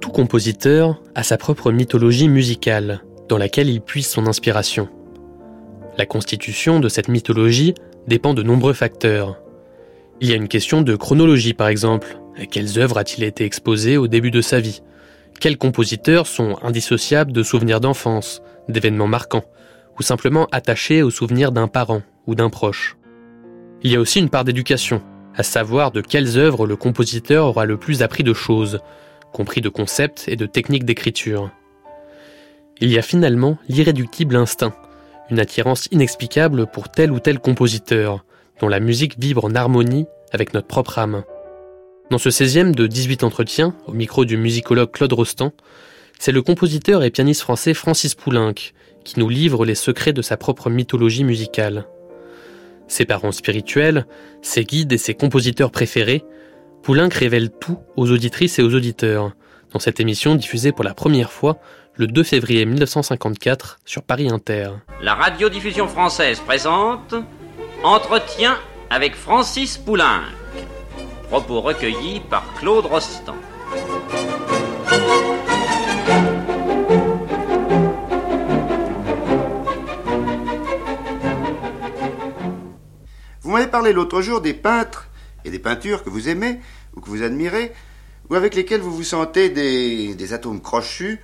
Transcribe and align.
Tout 0.00 0.10
compositeur 0.12 1.02
a 1.16 1.24
sa 1.24 1.36
propre 1.36 1.72
mythologie 1.72 2.28
musicale, 2.28 3.02
dans 3.28 3.36
laquelle 3.36 3.68
il 3.68 3.80
puise 3.80 4.06
son 4.06 4.28
inspiration. 4.28 4.88
La 5.98 6.06
constitution 6.06 6.78
de 6.78 6.88
cette 6.88 7.08
mythologie 7.08 7.74
dépend 8.06 8.32
de 8.32 8.44
nombreux 8.44 8.74
facteurs. 8.74 9.42
Il 10.20 10.28
y 10.28 10.32
a 10.32 10.36
une 10.36 10.46
question 10.46 10.82
de 10.82 10.94
chronologie 10.94 11.52
par 11.52 11.66
exemple. 11.66 12.20
À 12.36 12.46
quelles 12.46 12.78
œuvres 12.78 12.98
a-t-il 12.98 13.24
été 13.24 13.44
exposé 13.44 13.96
au 13.96 14.06
début 14.06 14.30
de 14.30 14.40
sa 14.40 14.60
vie? 14.60 14.82
Quels 15.40 15.56
compositeurs 15.56 16.26
sont 16.26 16.58
indissociables 16.62 17.32
de 17.32 17.42
souvenirs 17.42 17.80
d'enfance, 17.80 18.42
d'événements 18.68 19.06
marquants, 19.06 19.46
ou 19.98 20.02
simplement 20.02 20.46
attachés 20.52 21.02
aux 21.02 21.10
souvenirs 21.10 21.50
d'un 21.50 21.66
parent 21.66 22.02
ou 22.26 22.34
d'un 22.34 22.50
proche 22.50 22.98
Il 23.82 23.90
y 23.90 23.96
a 23.96 24.00
aussi 24.00 24.18
une 24.18 24.28
part 24.28 24.44
d'éducation, 24.44 25.00
à 25.34 25.42
savoir 25.42 25.92
de 25.92 26.02
quelles 26.02 26.36
œuvres 26.36 26.66
le 26.66 26.76
compositeur 26.76 27.46
aura 27.46 27.64
le 27.64 27.78
plus 27.78 28.02
appris 28.02 28.22
de 28.22 28.34
choses, 28.34 28.80
compris 29.32 29.62
de 29.62 29.70
concepts 29.70 30.24
et 30.28 30.36
de 30.36 30.44
techniques 30.44 30.84
d'écriture. 30.84 31.50
Il 32.82 32.90
y 32.90 32.98
a 32.98 33.02
finalement 33.02 33.56
l'irréductible 33.66 34.36
instinct, 34.36 34.74
une 35.30 35.40
attirance 35.40 35.88
inexplicable 35.90 36.66
pour 36.66 36.90
tel 36.90 37.10
ou 37.12 37.18
tel 37.18 37.38
compositeur, 37.38 38.26
dont 38.60 38.68
la 38.68 38.80
musique 38.80 39.18
vibre 39.18 39.46
en 39.46 39.54
harmonie 39.54 40.04
avec 40.32 40.52
notre 40.52 40.66
propre 40.66 40.98
âme. 40.98 41.22
Dans 42.10 42.18
ce 42.18 42.28
16e 42.28 42.72
de 42.74 42.88
18 42.88 43.22
entretiens, 43.22 43.72
au 43.86 43.92
micro 43.92 44.24
du 44.24 44.36
musicologue 44.36 44.90
Claude 44.90 45.12
Rostand, 45.12 45.52
c'est 46.18 46.32
le 46.32 46.42
compositeur 46.42 47.04
et 47.04 47.10
pianiste 47.10 47.42
français 47.42 47.72
Francis 47.72 48.16
Poulenc 48.16 48.72
qui 49.04 49.20
nous 49.20 49.28
livre 49.28 49.64
les 49.64 49.76
secrets 49.76 50.12
de 50.12 50.20
sa 50.20 50.36
propre 50.36 50.70
mythologie 50.70 51.22
musicale. 51.22 51.86
Ses 52.88 53.04
parents 53.04 53.30
spirituels, 53.30 54.06
ses 54.42 54.64
guides 54.64 54.92
et 54.92 54.98
ses 54.98 55.14
compositeurs 55.14 55.70
préférés, 55.70 56.24
Poulenc 56.82 57.10
révèle 57.12 57.48
tout 57.50 57.78
aux 57.96 58.10
auditrices 58.10 58.58
et 58.58 58.62
aux 58.62 58.74
auditeurs, 58.74 59.30
dans 59.72 59.78
cette 59.78 60.00
émission 60.00 60.34
diffusée 60.34 60.72
pour 60.72 60.84
la 60.84 60.94
première 60.94 61.30
fois 61.30 61.58
le 61.94 62.08
2 62.08 62.24
février 62.24 62.66
1954 62.66 63.78
sur 63.84 64.02
Paris 64.02 64.28
Inter. 64.28 64.70
La 65.00 65.14
radiodiffusion 65.14 65.86
française 65.86 66.40
présente 66.40 67.14
Entretien 67.84 68.58
avec 68.90 69.14
Francis 69.14 69.78
Poulenc. 69.78 70.39
Propos 71.30 71.60
recueillis 71.60 72.18
par 72.28 72.42
Claude 72.54 72.86
Rostand. 72.86 73.36
Vous 83.42 83.50
m'avez 83.52 83.68
parlé 83.68 83.92
l'autre 83.92 84.22
jour 84.22 84.40
des 84.40 84.54
peintres 84.54 85.06
et 85.44 85.50
des 85.50 85.60
peintures 85.60 86.02
que 86.02 86.10
vous 86.10 86.28
aimez 86.28 86.58
ou 86.96 87.00
que 87.00 87.08
vous 87.08 87.22
admirez, 87.22 87.72
ou 88.28 88.34
avec 88.34 88.56
lesquels 88.56 88.80
vous 88.80 88.90
vous 88.90 89.04
sentez 89.04 89.50
des, 89.50 90.16
des 90.16 90.32
atomes 90.32 90.60
crochus, 90.60 91.20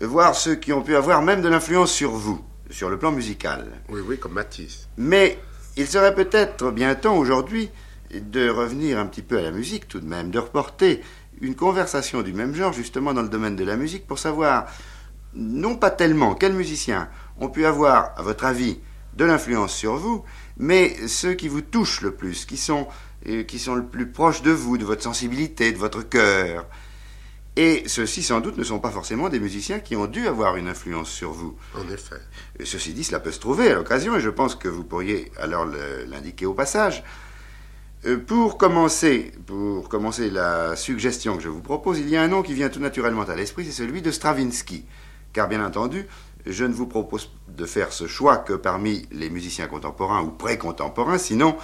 voire 0.00 0.34
ceux 0.34 0.56
qui 0.56 0.72
ont 0.72 0.82
pu 0.82 0.96
avoir 0.96 1.22
même 1.22 1.42
de 1.42 1.48
l'influence 1.48 1.92
sur 1.92 2.10
vous, 2.10 2.44
sur 2.70 2.90
le 2.90 2.98
plan 2.98 3.12
musical. 3.12 3.68
Oui, 3.88 4.00
oui, 4.04 4.18
comme 4.18 4.32
Matisse. 4.32 4.88
Mais 4.96 5.38
il 5.76 5.86
serait 5.86 6.16
peut-être 6.16 6.72
bien 6.72 6.96
temps 6.96 7.16
aujourd'hui 7.16 7.70
de 8.12 8.48
revenir 8.48 8.98
un 8.98 9.06
petit 9.06 9.22
peu 9.22 9.38
à 9.38 9.42
la 9.42 9.50
musique 9.50 9.88
tout 9.88 10.00
de 10.00 10.06
même, 10.06 10.30
de 10.30 10.38
reporter 10.38 11.02
une 11.40 11.54
conversation 11.54 12.22
du 12.22 12.32
même 12.32 12.54
genre 12.54 12.72
justement 12.72 13.14
dans 13.14 13.22
le 13.22 13.28
domaine 13.28 13.56
de 13.56 13.64
la 13.64 13.76
musique 13.76 14.06
pour 14.06 14.18
savoir 14.18 14.66
non 15.34 15.76
pas 15.76 15.90
tellement 15.90 16.34
quels 16.34 16.54
musiciens 16.54 17.08
ont 17.38 17.48
pu 17.48 17.64
avoir, 17.64 18.12
à 18.16 18.22
votre 18.22 18.44
avis, 18.44 18.80
de 19.14 19.24
l'influence 19.24 19.74
sur 19.74 19.96
vous, 19.96 20.24
mais 20.58 20.96
ceux 21.08 21.34
qui 21.34 21.48
vous 21.48 21.60
touchent 21.60 22.02
le 22.02 22.14
plus, 22.14 22.44
qui 22.44 22.56
sont, 22.56 22.86
euh, 23.28 23.42
qui 23.42 23.58
sont 23.58 23.74
le 23.74 23.84
plus 23.84 24.10
proches 24.10 24.42
de 24.42 24.50
vous, 24.50 24.78
de 24.78 24.84
votre 24.84 25.02
sensibilité, 25.02 25.72
de 25.72 25.78
votre 25.78 26.02
cœur. 26.02 26.66
Et 27.56 27.82
ceux-ci, 27.88 28.22
sans 28.22 28.40
doute, 28.40 28.56
ne 28.56 28.62
sont 28.62 28.78
pas 28.78 28.92
forcément 28.92 29.28
des 29.28 29.40
musiciens 29.40 29.80
qui 29.80 29.96
ont 29.96 30.06
dû 30.06 30.28
avoir 30.28 30.56
une 30.56 30.68
influence 30.68 31.10
sur 31.10 31.32
vous. 31.32 31.56
En 31.74 31.92
effet. 31.92 32.20
Et 32.60 32.64
Ceci 32.64 32.92
dit, 32.92 33.02
cela 33.02 33.18
peut 33.18 33.32
se 33.32 33.40
trouver 33.40 33.72
à 33.72 33.74
l'occasion, 33.74 34.16
et 34.16 34.20
je 34.20 34.30
pense 34.30 34.54
que 34.54 34.68
vous 34.68 34.84
pourriez 34.84 35.32
alors 35.40 35.66
l'indiquer 36.06 36.46
au 36.46 36.54
passage. 36.54 37.02
Euh, 38.06 38.16
Pour 38.16 38.58
commencer, 38.58 39.32
pour 39.46 39.88
commencer 39.88 40.30
la 40.30 40.76
suggestion 40.76 41.36
que 41.36 41.42
je 41.42 41.48
vous 41.48 41.60
propose, 41.60 41.98
il 41.98 42.08
y 42.08 42.16
a 42.16 42.22
un 42.22 42.28
nom 42.28 42.42
qui 42.42 42.54
vient 42.54 42.68
tout 42.68 42.80
naturellement 42.80 43.22
à 43.22 43.34
l'esprit, 43.34 43.64
c'est 43.64 43.72
celui 43.72 44.02
de 44.02 44.10
Stravinsky. 44.10 44.84
Car 45.32 45.48
bien 45.48 45.64
entendu, 45.64 46.06
je 46.46 46.64
ne 46.64 46.72
vous 46.72 46.86
propose 46.86 47.30
de 47.48 47.66
faire 47.66 47.92
ce 47.92 48.06
choix 48.06 48.36
que 48.38 48.52
parmi 48.52 49.06
les 49.10 49.30
musiciens 49.30 49.66
contemporains 49.66 50.22
ou 50.22 50.30
pré-contemporains, 50.30 51.18
sinon 51.18 51.56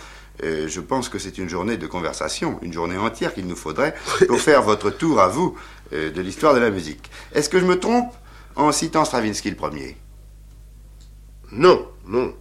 euh, 0.42 0.66
je 0.66 0.80
pense 0.80 1.08
que 1.08 1.20
c'est 1.20 1.38
une 1.38 1.48
journée 1.48 1.76
de 1.76 1.86
conversation, 1.86 2.58
une 2.62 2.72
journée 2.72 2.98
entière 2.98 3.32
qu'il 3.32 3.46
nous 3.46 3.56
faudrait 3.56 3.94
pour 4.26 4.40
faire 4.40 4.62
votre 4.62 4.90
tour 4.90 5.20
à 5.20 5.28
vous 5.28 5.56
euh, 5.92 6.10
de 6.10 6.20
l'histoire 6.20 6.54
de 6.54 6.58
la 6.58 6.70
musique. 6.70 7.10
Est-ce 7.32 7.48
que 7.48 7.60
je 7.60 7.64
me 7.64 7.78
trompe 7.78 8.12
en 8.56 8.72
citant 8.72 9.04
Stravinsky 9.04 9.50
le 9.50 9.56
premier? 9.56 9.96
Non, 11.52 11.86
non. 12.06 12.34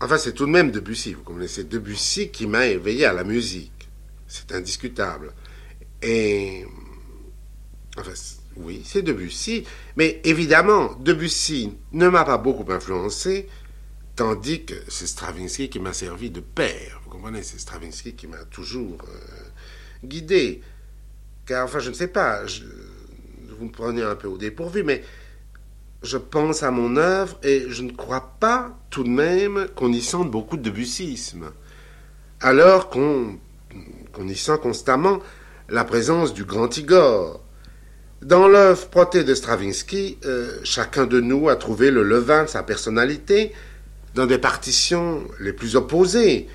Enfin, 0.00 0.16
c'est 0.18 0.32
tout 0.32 0.46
de 0.46 0.50
même 0.50 0.70
Debussy. 0.70 1.12
Vous 1.14 1.22
connaissez 1.22 1.64
Debussy 1.64 2.30
qui 2.30 2.46
m'a 2.46 2.66
éveillé 2.66 3.04
à 3.04 3.12
la 3.12 3.24
musique. 3.24 3.88
C'est 4.26 4.52
indiscutable. 4.52 5.32
Et. 6.02 6.64
Enfin, 7.98 8.12
oui, 8.56 8.82
c'est 8.84 9.02
Debussy. 9.02 9.64
Mais 9.96 10.20
évidemment, 10.24 10.94
Debussy 11.00 11.72
ne 11.92 12.08
m'a 12.08 12.24
pas 12.24 12.38
beaucoup 12.38 12.70
influencé, 12.72 13.48
tandis 14.16 14.64
que 14.64 14.74
c'est 14.88 15.06
Stravinsky 15.06 15.68
qui 15.68 15.78
m'a 15.80 15.92
servi 15.92 16.30
de 16.30 16.40
père. 16.40 17.00
Vous 17.04 17.10
comprenez 17.10 17.42
C'est 17.42 17.58
Stravinsky 17.58 18.14
qui 18.14 18.26
m'a 18.26 18.44
toujours 18.44 18.98
euh, 19.08 20.06
guidé. 20.06 20.62
Car, 21.46 21.64
enfin, 21.64 21.80
je 21.80 21.90
ne 21.90 21.94
sais 21.94 22.08
pas, 22.08 22.46
je- 22.46 22.62
vous 23.58 23.66
me 23.66 23.70
prenez 23.72 24.02
un 24.02 24.14
peu 24.16 24.28
au 24.28 24.38
dépourvu, 24.38 24.82
mais 24.82 25.02
je 26.02 26.16
pense 26.16 26.62
à 26.62 26.70
mon 26.70 26.96
œuvre 26.96 27.38
et 27.42 27.66
je 27.68 27.82
ne 27.82 27.90
crois 27.90 28.34
pas 28.40 28.78
tout 28.88 29.04
de 29.04 29.08
même 29.08 29.68
qu'on 29.74 29.92
y 29.92 30.00
sente 30.00 30.30
beaucoup 30.30 30.56
de 30.56 30.62
debussisme. 30.62 31.50
Alors 32.40 32.88
qu'on 32.88 33.38
qu'on 34.12 34.26
y 34.26 34.34
sent 34.34 34.58
constamment 34.60 35.20
la 35.68 35.84
présence 35.84 36.34
du 36.34 36.44
grand 36.44 36.76
Igor. 36.76 37.40
Dans 38.22 38.48
l'œuvre 38.48 38.88
protée 38.88 39.24
de 39.24 39.34
Stravinsky, 39.34 40.18
euh, 40.24 40.58
chacun 40.64 41.06
de 41.06 41.20
nous 41.20 41.48
a 41.48 41.56
trouvé 41.56 41.90
le 41.90 42.02
levain 42.02 42.44
de 42.44 42.48
sa 42.48 42.62
personnalité 42.62 43.52
dans 44.14 44.26
des 44.26 44.38
partitions 44.38 45.22
les 45.38 45.52
plus 45.52 45.76
opposées, 45.76 46.48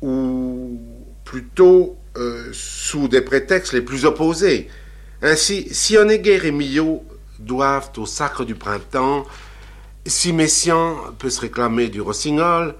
ou 0.00 0.80
plutôt 1.24 1.96
euh, 2.16 2.50
sous 2.52 3.08
des 3.08 3.20
prétextes 3.20 3.72
les 3.72 3.82
plus 3.82 4.04
opposés. 4.04 4.68
Ainsi, 5.22 5.68
si 5.72 5.96
et 5.96 6.50
Millot 6.52 7.04
doivent 7.44 7.90
au 7.96 8.06
sacre 8.06 8.44
du 8.44 8.54
printemps, 8.54 9.24
si 10.06 10.32
Messiaen 10.32 10.96
peut 11.18 11.30
se 11.30 11.40
réclamer 11.40 11.88
du 11.88 12.00
rossignol, 12.00 12.74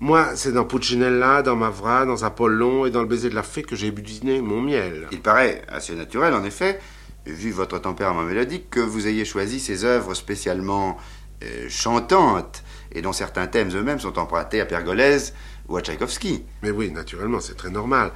moi, 0.00 0.34
c'est 0.34 0.52
dans 0.52 0.64
Puccinella, 0.64 1.42
dans 1.42 1.56
Mavra, 1.56 2.04
dans 2.04 2.24
Apollon 2.24 2.84
et 2.84 2.90
dans 2.90 3.00
le 3.00 3.06
baiser 3.06 3.30
de 3.30 3.34
la 3.34 3.42
fée 3.42 3.62
que 3.62 3.76
j'ai 3.76 3.90
budiné 3.90 4.40
mon 4.40 4.60
miel. 4.60 5.08
Il 5.12 5.20
paraît 5.20 5.62
assez 5.68 5.94
naturel, 5.94 6.34
en 6.34 6.44
effet, 6.44 6.80
vu 7.26 7.52
votre 7.52 7.78
tempérament 7.78 8.22
mélodique, 8.22 8.70
que 8.70 8.80
vous 8.80 9.06
ayez 9.06 9.24
choisi 9.24 9.60
ces 9.60 9.84
œuvres 9.84 10.14
spécialement 10.14 10.98
euh, 11.42 11.66
chantantes 11.68 12.64
et 12.92 13.02
dont 13.02 13.12
certains 13.12 13.46
thèmes 13.46 13.74
eux-mêmes 13.74 14.00
sont 14.00 14.18
empruntés 14.18 14.60
à 14.60 14.66
Pergolèse 14.66 15.34
ou 15.68 15.76
à 15.76 15.80
Tchaïkovski. 15.80 16.44
Mais 16.62 16.70
oui, 16.70 16.90
naturellement, 16.90 17.40
c'est 17.40 17.56
très 17.56 17.70
normal. 17.70 18.10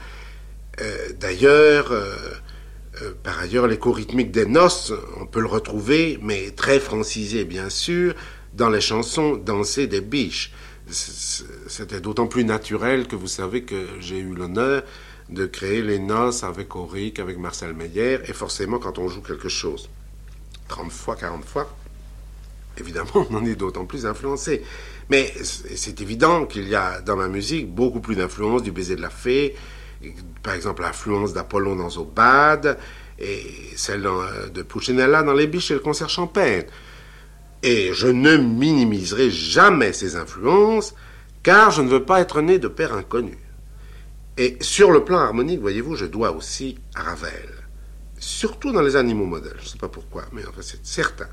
Euh, 0.81 1.13
D'ailleurs, 1.19 1.93
euh, 1.93 2.15
euh, 3.03 3.13
par 3.23 3.39
ailleurs, 3.39 3.67
l'écho 3.67 3.93
rythmique 3.93 4.31
des 4.31 4.47
noces, 4.47 4.93
on 5.21 5.27
peut 5.27 5.41
le 5.41 5.47
retrouver, 5.47 6.19
mais 6.23 6.51
très 6.51 6.81
francisé, 6.81 7.45
bien 7.45 7.71
sûr, 7.71 8.15
dans 8.55 8.71
les 8.71 8.81
chansons 8.81 9.37
dansées 9.37 9.87
des 9.87 10.01
biches. 10.01 10.53
C'était 10.91 12.01
d'autant 12.01 12.27
plus 12.27 12.45
naturel 12.45 13.07
que 13.07 13.17
vous 13.17 13.29
savez 13.29 13.63
que 13.63 13.87
j'ai 14.01 14.19
eu 14.19 14.35
l'honneur 14.35 14.83
de 15.29 15.45
créer 15.45 15.83
les 15.83 15.99
noces 15.99 16.43
avec 16.45 16.75
Auric, 16.75 17.19
avec 17.19 17.39
Marcel 17.39 17.75
Meyer, 17.75 18.21
et 18.27 18.33
forcément, 18.33 18.79
quand 18.79 18.99
on 18.99 19.09
joue 19.09 19.21
quelque 19.21 19.51
chose 19.51 19.91
30 20.69 20.91
fois, 20.91 21.17
40 21.17 21.45
fois, 21.45 21.75
évidemment, 22.79 23.27
on 23.31 23.35
en 23.35 23.45
est 23.45 23.55
d'autant 23.55 23.85
plus 23.85 24.07
influencé. 24.07 24.63
Mais 25.11 25.33
c'est 25.43 26.01
évident 26.01 26.47
qu'il 26.47 26.69
y 26.69 26.75
a 26.75 27.01
dans 27.01 27.17
ma 27.17 27.29
musique 27.29 27.69
beaucoup 27.69 28.01
plus 28.01 28.17
d'influence 28.17 28.63
du 28.63 28.73
baiser 28.73 28.97
de 28.97 29.03
la 29.03 29.11
fée, 29.11 29.57
par 30.43 30.55
exemple 30.55 30.83
l'influence 30.83 31.33
d'Apollon 31.33 31.77
dans 31.77 31.91
Zobad, 31.91 32.79
et 33.19 33.43
celle 33.77 34.07
euh, 34.07 34.49
de 34.49 34.63
Puccinella 34.63 35.23
dans 35.23 35.33
Les 35.33 35.47
Biches 35.47 35.71
et 35.71 35.75
le 35.75 35.81
concert 35.81 36.09
champêtre. 36.09 36.73
Et 37.63 37.93
je 37.93 38.07
ne 38.07 38.37
minimiserai 38.37 39.31
jamais 39.31 39.93
ces 39.93 40.15
influences, 40.17 40.95
car 41.43 41.71
je 41.71 41.83
ne 41.83 41.89
veux 41.89 42.05
pas 42.05 42.21
être 42.21 42.41
né 42.41 42.59
de 42.59 42.69
père 42.69 42.95
inconnu. 42.95 43.37
Et 44.37 44.57
sur 44.61 44.93
le 44.93 45.03
plan 45.03 45.19
harmonique, 45.19 45.61
voyez-vous, 45.61 45.97
je 45.97 46.07
dois 46.07 46.31
aussi 46.31 46.79
à 46.95 47.03
Ravel. 47.03 47.51
surtout 48.21 48.73
dans 48.73 48.83
les 48.83 48.97
animaux 48.97 49.27
modèles. 49.27 49.57
Je 49.59 49.65
ne 49.65 49.69
sais 49.69 49.79
pas 49.79 49.89
pourquoi, 49.89 50.25
mais 50.33 50.43
enfin 50.49 50.61
c'est 50.61 50.85
certain. 50.85 51.29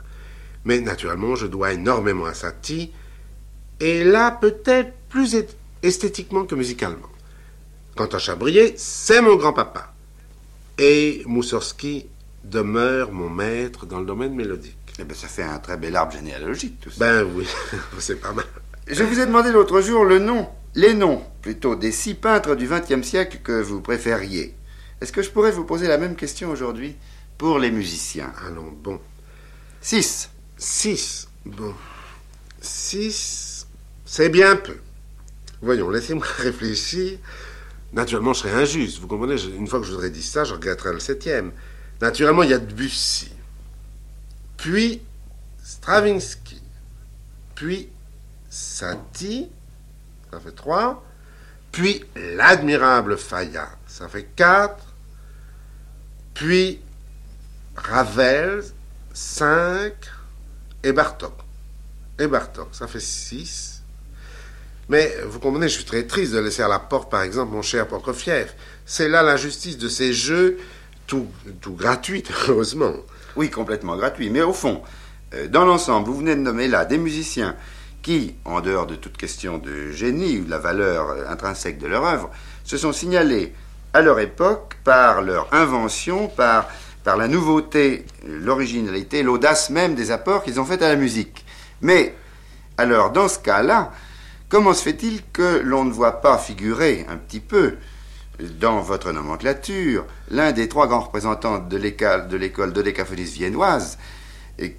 Mais 0.66 0.80
naturellement, 0.80 1.36
je 1.36 1.48
dois 1.48 1.74
énormément 1.74 2.26
à 2.26 2.34
Satie, 2.34 2.92
et 3.80 4.04
là 4.04 4.32
peut-être 4.32 4.94
plus 5.10 5.36
esthétiquement 5.84 6.46
que 6.46 6.56
musicalement. 6.56 7.10
Quant 7.96 8.08
à 8.08 8.20
Chabrier, 8.20 8.74
c'est 8.78 9.22
mon 9.22 9.38
grand-papa. 9.38 9.94
Et 10.78 11.24
Moussorski 11.26 12.08
demeure 12.44 13.14
mon 13.14 13.30
maître 13.30 13.86
dans 13.86 14.00
le 14.00 14.06
domaine 14.06 14.36
mélodique. 14.36 14.78
Eh 15.00 15.06
bien, 15.06 15.16
ça 15.16 15.28
fait 15.28 15.44
un 15.44 15.60
très 15.60 15.78
bel 15.78 15.96
arbre 15.96 16.12
généalogique, 16.12 16.80
tout 16.82 16.90
ça. 16.90 16.98
Ben 17.00 17.24
oui, 17.36 17.48
c'est 18.00 18.20
pas 18.20 18.34
mal. 18.34 18.46
Je 18.88 19.04
vous 19.04 19.20
ai 19.20 19.26
demandé 19.26 19.52
l'autre 19.52 19.80
jour 19.82 20.04
le 20.04 20.20
nom, 20.20 20.50
les 20.76 20.94
noms, 20.94 21.24
plutôt, 21.42 21.76
des 21.76 21.92
six 21.92 22.16
peintres 22.16 22.56
du 22.56 22.68
XXe 22.68 23.06
siècle 23.08 23.40
que 23.44 23.62
vous 23.62 23.82
préfériez. 23.82 24.54
Est-ce 25.02 25.12
que 25.12 25.22
je 25.22 25.30
pourrais 25.30 25.52
vous 25.52 25.64
poser 25.66 25.88
la 25.88 25.98
même 25.98 26.16
question 26.16 26.50
aujourd'hui 26.50 26.96
pour 27.38 27.60
les 27.60 27.72
musiciens? 27.72 28.32
Allons, 28.46 28.74
bon. 28.84 29.00
Six. 29.82 30.30
Six. 30.58 31.30
Bon. 31.46 31.74
Six, 32.60 33.68
c'est 34.06 34.30
bien 34.30 34.56
peu. 34.56 34.78
Voyons, 35.62 35.90
laissez-moi 35.90 36.26
réfléchir. 36.38 37.20
Naturellement, 37.96 38.34
je 38.34 38.40
serais 38.40 38.62
injuste. 38.62 39.00
Vous 39.00 39.08
comprenez 39.08 39.42
Une 39.58 39.68
fois 39.68 39.80
que 39.80 39.86
je 39.86 39.92
vous 39.92 39.98
aurais 39.98 40.10
dit 40.10 40.22
ça, 40.22 40.44
je 40.44 40.54
regretterais 40.54 40.92
le 40.92 41.00
septième. 41.00 41.54
Naturellement, 42.02 42.44
il 42.44 42.50
y 42.50 42.54
a 42.54 42.60
Debussy. 42.60 43.32
Puis 44.58 45.02
Stravinsky. 45.64 46.62
Puis 47.56 47.90
Satie. 48.50 49.50
Ça 50.30 50.42
fait 50.42 50.52
trois. 50.52 51.06
Puis 51.72 52.04
l'admirable 52.16 53.18
Fayard. 53.18 53.78
Ça 53.88 54.10
fait 54.10 54.26
quatre. 54.36 54.94
Puis 56.34 56.82
Ravel. 57.78 58.62
Cinq. 59.14 59.94
Et 60.84 60.92
Bartok. 60.92 61.34
Et 62.20 62.28
Bartok. 62.28 62.76
Ça 62.76 62.88
fait 62.88 63.00
six. 63.00 63.75
Mais 64.90 65.16
vous 65.26 65.40
comprenez, 65.40 65.68
je 65.68 65.76
suis 65.76 65.86
très 65.86 66.04
triste 66.04 66.34
de 66.34 66.40
laisser 66.40 66.62
à 66.62 66.68
la 66.68 66.80
porte, 66.80 67.10
par 67.10 67.24
exemple, 67.24 67.54
mon 67.54 67.62
cher 67.62 67.88
Prokofiev. 67.88 68.54
C'est 68.86 69.10
là 69.10 69.24
l'injustice 69.24 69.78
de 69.78 69.90
ces 69.90 70.14
jeux, 70.14 70.58
tout, 71.08 71.28
tout 71.62 71.74
gratuits, 71.74 72.24
heureusement. 72.48 72.94
Oui, 73.36 73.50
complètement 73.50 73.98
gratuit. 73.98 74.30
Mais 74.30 74.42
au 74.42 74.54
fond, 74.54 74.82
euh, 75.34 75.48
dans 75.48 75.66
l'ensemble, 75.66 76.08
vous 76.08 76.18
venez 76.18 76.36
de 76.36 76.42
nommer 76.42 76.68
là 76.68 76.86
des 76.86 77.00
musiciens 77.00 77.56
qui, 78.04 78.36
en 78.46 78.62
dehors 78.62 78.86
de 78.86 78.96
toute 78.96 79.18
question 79.18 79.58
de 79.58 79.90
génie 79.90 80.38
ou 80.38 80.46
de 80.46 80.52
la 80.52 80.60
valeur 80.60 81.10
euh, 81.10 81.28
intrinsèque 81.28 81.80
de 81.80 81.88
leur 81.88 82.06
œuvre, 82.06 82.30
se 82.64 82.78
sont 82.78 82.94
signalés 82.94 83.54
à 83.94 84.02
leur 84.02 84.20
époque 84.20 84.78
par 84.84 85.24
leur 85.24 85.52
invention, 85.52 86.28
par, 86.28 86.70
par 87.04 87.18
la 87.18 87.28
nouveauté, 87.28 88.06
l'originalité, 88.28 89.24
l'audace 89.24 89.72
même 89.72 89.96
des 89.96 90.12
apports 90.12 90.44
qu'ils 90.44 90.60
ont 90.60 90.66
faits 90.66 90.84
à 90.84 90.90
la 90.90 90.96
musique. 90.96 91.44
Mais, 91.82 92.14
alors, 92.78 93.12
dans 93.12 93.28
ce 93.28 93.40
cas-là, 93.40 93.92
Comment 94.48 94.74
se 94.74 94.84
fait-il 94.84 95.22
que 95.34 95.60
l'on 95.64 95.86
ne 95.86 95.92
voit 95.92 96.22
pas 96.22 96.38
figurer 96.38 97.06
un 97.10 97.18
petit 97.18 97.40
peu 97.40 97.78
dans 98.60 98.82
votre 98.82 99.12
nomenclature 99.12 100.06
l'un 100.30 100.52
des 100.52 100.68
trois 100.68 100.88
grands 100.88 101.02
représentants 101.02 101.58
de 101.60 101.78
l'école 101.78 102.28
de 102.28 102.38
l'école 102.38 102.74
viennoise 103.18 103.98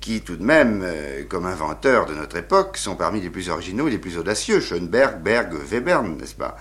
qui 0.01 0.21
tout 0.23 0.37
de 0.37 0.45
même, 0.45 0.83
euh, 0.85 1.25
comme 1.29 1.47
inventeurs 1.47 2.07
de 2.07 2.15
notre 2.15 2.37
époque, 2.37 2.77
sont 2.77 2.97
parmi 2.97 3.21
les 3.21 3.31
plus 3.31 3.51
originaux 3.51 3.89
et 3.89 3.91
les 3.91 3.99
plus 3.99 4.19
audacieux, 4.19 4.61
Schoenberg, 4.61 5.21
Berg, 5.23 5.53
Webern, 5.71 6.17
n'est-ce 6.17 6.35
pas? 6.35 6.57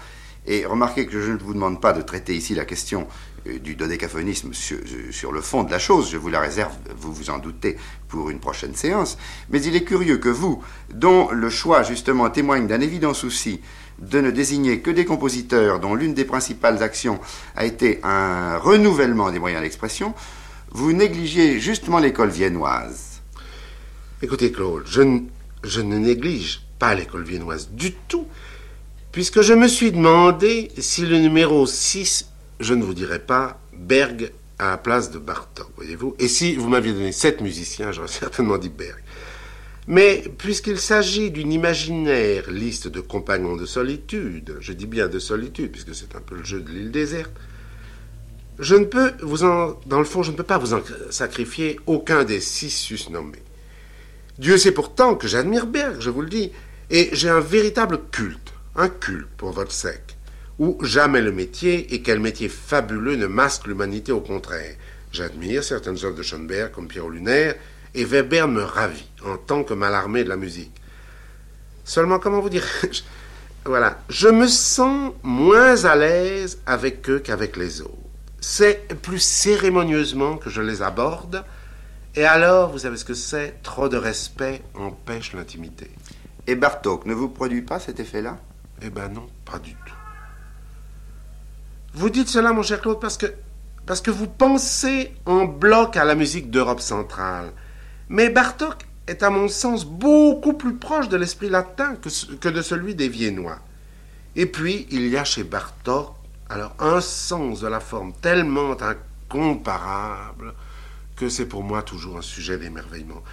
Et 0.48 0.66
remarquez 0.66 1.06
que 1.08 1.22
je 1.22 1.32
ne 1.32 1.38
vous 1.38 1.54
demande 1.54 1.82
pas 1.82 1.94
de 1.94 2.02
traiter 2.02 2.36
ici 2.36 2.54
la 2.54 2.66
question 2.66 3.08
euh, 3.48 3.60
du 3.60 3.76
dodécaphonisme 3.76 4.54
sur, 4.54 4.78
euh, 4.78 5.12
sur, 5.12 5.32
le 5.32 5.42
fond 5.42 5.64
de 5.64 5.72
la 5.72 5.80
chose, 5.80 6.12
je 6.12 6.18
vous 6.18 6.30
la 6.30 6.40
réserve, 6.40 6.74
vous 6.98 7.14
vous 7.14 7.30
en 7.30 7.40
doutez, 7.40 7.78
pour 8.08 8.30
une 8.30 8.40
prochaine 8.40 8.76
séance, 8.76 9.18
mais 9.50 9.62
il 9.64 9.76
est 9.76 9.84
curieux 9.84 10.18
que 10.18 10.30
vous, 10.30 10.64
dont 10.94 11.30
le 11.32 11.50
choix 11.50 11.84
justement 11.84 12.30
témoigne 12.30 12.68
d'un 12.68 12.82
évident 12.82 13.14
souci 13.14 13.62
de 14.00 14.20
ne 14.20 14.30
désigner 14.30 14.82
que 14.82 14.92
des 14.92 15.06
compositeurs 15.06 15.80
dont 15.80 15.96
l'une 15.96 16.14
des 16.14 16.26
principales 16.26 16.84
actions 16.84 17.20
a 17.56 17.66
été 17.66 18.00
un 18.04 18.58
renouvellement 18.58 19.32
des 19.32 19.40
moyens 19.40 19.64
d'expression, 19.64 20.14
vous 20.72 20.92
négligiez 20.94 21.60
justement 21.60 22.00
l'école 22.00 22.30
viennoise. 22.30 23.22
Écoutez 24.22 24.52
Claude, 24.52 24.84
je, 24.86 25.02
je 25.64 25.82
ne 25.82 25.98
néglige 25.98 26.62
pas 26.78 26.94
l'école 26.94 27.24
viennoise 27.24 27.70
du 27.72 27.94
tout, 27.94 28.28
puisque 29.16 29.40
je 29.40 29.54
me 29.54 29.70
suis 29.70 29.94
demandé 29.94 30.70
si 30.78 31.06
le 31.06 31.18
numéro 31.20 31.66
6 31.66 32.32
je 32.60 32.74
ne 32.74 32.84
vous 32.84 32.94
dirais 32.94 33.20
pas 33.20 33.62
Berg 33.72 34.34
à 34.60 34.72
la 34.72 34.78
place 34.78 35.10
de 35.10 35.20
Bartok, 35.20 35.70
voyez-vous. 35.78 36.18
Et 36.20 36.28
si 36.28 36.58
vous 36.58 36.68
m'aviez 36.68 36.92
donné 36.92 37.14
sept 37.14 37.40
musiciens, 37.40 37.94
j'aurais 37.94 38.08
certainement 38.10 38.58
dit 38.58 38.68
Berg. 38.68 38.98
Mais 39.88 40.22
puisqu'il 40.38 40.78
s'agit 40.78 41.32
d'une 41.32 41.54
imaginaire 41.54 42.52
liste 42.52 42.90
de 42.90 43.00
compagnons 43.00 43.56
de 43.56 43.66
solitude, 43.66 44.58
je 44.60 44.74
dis 44.74 44.86
bien 44.86 45.08
de 45.08 45.20
solitude, 45.20 45.72
puisque 45.72 45.96
c'est 45.96 46.14
un 46.18 46.22
peu 46.22 46.36
le 46.36 46.44
jeu 46.44 46.60
de 46.60 46.70
l'île 46.70 46.92
déserte, 46.92 47.32
je 48.60 48.76
ne 48.76 48.84
peux 48.84 49.14
vous 49.22 49.46
en, 49.46 49.80
dans 49.86 50.00
le 50.00 50.06
fond, 50.06 50.24
je 50.24 50.32
ne 50.32 50.36
peux 50.36 50.44
pas 50.44 50.58
vous 50.58 50.74
en 50.74 50.82
sacrifier 51.10 51.80
aucun 51.86 52.26
des 52.26 52.42
six 52.42 52.70
susnommés. 52.70 53.44
Dieu 54.40 54.58
sait 54.58 54.74
pourtant 54.74 55.16
que 55.16 55.30
j'admire 55.30 55.68
Berg, 55.68 56.02
je 56.02 56.10
vous 56.10 56.22
le 56.22 56.30
dis, 56.30 56.52
et 56.90 57.12
j'ai 57.14 57.30
un 57.30 57.40
véritable 57.40 58.02
culte, 58.12 58.55
un 58.76 58.90
culte 58.90 59.30
pour 59.38 59.52
votre 59.52 59.72
sec 59.72 60.16
où 60.60 60.78
jamais 60.82 61.22
le 61.22 61.32
métier, 61.32 61.94
et 61.94 62.02
quel 62.02 62.20
métier 62.20 62.50
fabuleux 62.50 63.16
ne 63.16 63.28
masque 63.28 63.68
l'humanité 63.68 64.12
au 64.12 64.22
contraire. 64.22 64.76
J'admire 65.12 65.64
certaines 65.64 65.98
œuvres 66.04 66.16
de 66.16 66.24
Schoenberg 66.24 66.72
comme 66.72 66.88
Pierre 66.88 67.10
Lunaire, 67.10 67.56
et 67.94 68.06
Weber 68.06 68.48
me 68.48 68.64
ravit 68.64 69.10
en 69.26 69.38
tant 69.38 69.64
que 69.64 69.74
malarmé 69.74 70.24
de 70.24 70.30
la 70.30 70.38
musique. 70.38 70.74
Seulement, 71.84 72.20
comment 72.20 72.40
vous 72.40 72.50
dire 72.50 72.66
Voilà, 73.66 74.00
je 74.10 74.28
me 74.28 74.48
sens 74.48 75.14
moins 75.24 75.86
à 75.86 75.96
l'aise 75.96 76.60
avec 76.66 77.10
eux 77.10 77.20
qu'avec 77.20 77.58
les 77.58 77.82
autres. 77.82 77.92
C'est 78.40 78.96
plus 79.02 79.20
cérémonieusement 79.20 80.38
que 80.38 80.50
je 80.50 80.62
les 80.62 80.82
aborde, 80.82 81.44
et 82.18 82.24
alors, 82.24 82.72
vous 82.72 82.80
savez 82.80 82.96
ce 82.96 83.04
que 83.04 83.14
c'est? 83.14 83.62
Trop 83.62 83.90
de 83.90 83.98
respect 83.98 84.62
empêche 84.74 85.34
l'intimité. 85.34 85.92
Et 86.48 86.56
Bartok 86.56 87.06
ne 87.06 87.14
vous 87.14 87.28
produit 87.28 87.62
pas 87.62 87.80
cet 87.80 88.00
effet-là? 88.00 88.38
Eh 88.82 88.90
ben 88.90 89.10
non, 89.10 89.28
pas 89.46 89.60
du 89.60 89.74
tout. 89.74 89.94
Vous 91.94 92.10
dites 92.10 92.28
cela, 92.28 92.52
mon 92.52 92.62
cher 92.62 92.82
Claude, 92.82 93.00
parce 93.00 93.18
que, 93.18 93.28
parce 93.86 94.02
que 94.02 94.12
vous 94.12 94.28
pensez 94.28 95.14
en 95.26 95.46
bloc 95.46 95.96
à 95.96 96.04
la 96.04 96.16
musique 96.16 96.52
d'Europe 96.52 96.82
centrale. 96.82 97.52
Mais 98.10 98.30
Bartok 98.30 98.86
est, 99.08 99.24
à 99.24 99.30
mon 99.30 99.48
sens, 99.48 99.86
beaucoup 99.86 100.54
plus 100.54 100.76
proche 100.76 101.08
de 101.08 101.18
l'esprit 101.18 101.50
latin 101.50 101.96
que, 101.96 102.10
que 102.36 102.50
de 102.50 102.62
celui 102.62 102.96
des 102.96 103.08
Viennois. 103.08 103.60
Et 104.36 104.46
puis, 104.46 104.88
il 104.92 105.08
y 105.08 105.18
a 105.18 105.24
chez 105.24 105.44
Bartok, 105.44 106.14
alors, 106.50 106.76
un 106.80 107.02
sens 107.02 107.62
de 107.62 107.68
la 107.68 107.80
forme 107.80 108.14
tellement 108.22 108.76
incomparable 108.80 110.54
que 111.16 111.30
c'est 111.30 111.46
pour 111.46 111.64
moi 111.64 111.82
toujours 111.82 112.18
un 112.18 112.22
sujet 112.22 112.58
d'émerveillement. 112.58 113.24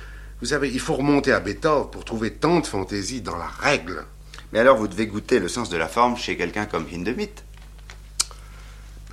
Vous 0.41 0.47
savez, 0.49 0.71
il 0.71 0.81
faut 0.81 0.95
remonter 0.95 1.33
à 1.33 1.41
Beethoven 1.41 1.91
pour 1.91 2.05
trouver 2.05 2.33
tant 2.33 2.61
de 2.61 2.67
fantaisie 2.67 3.21
dans 3.21 3.37
la 3.37 3.47
règle. 3.47 4.05
Mais 4.53 4.59
alors, 4.59 4.77
vous 4.77 4.89
devez 4.89 5.07
goûter 5.07 5.39
le 5.39 5.49
sens 5.49 5.71
de 5.71 5.77
la 5.77 5.89
forme 5.89 6.17
chez 6.17 6.37
quelqu'un 6.37 6.67
comme 6.67 6.87
Hindemith. 6.93 7.45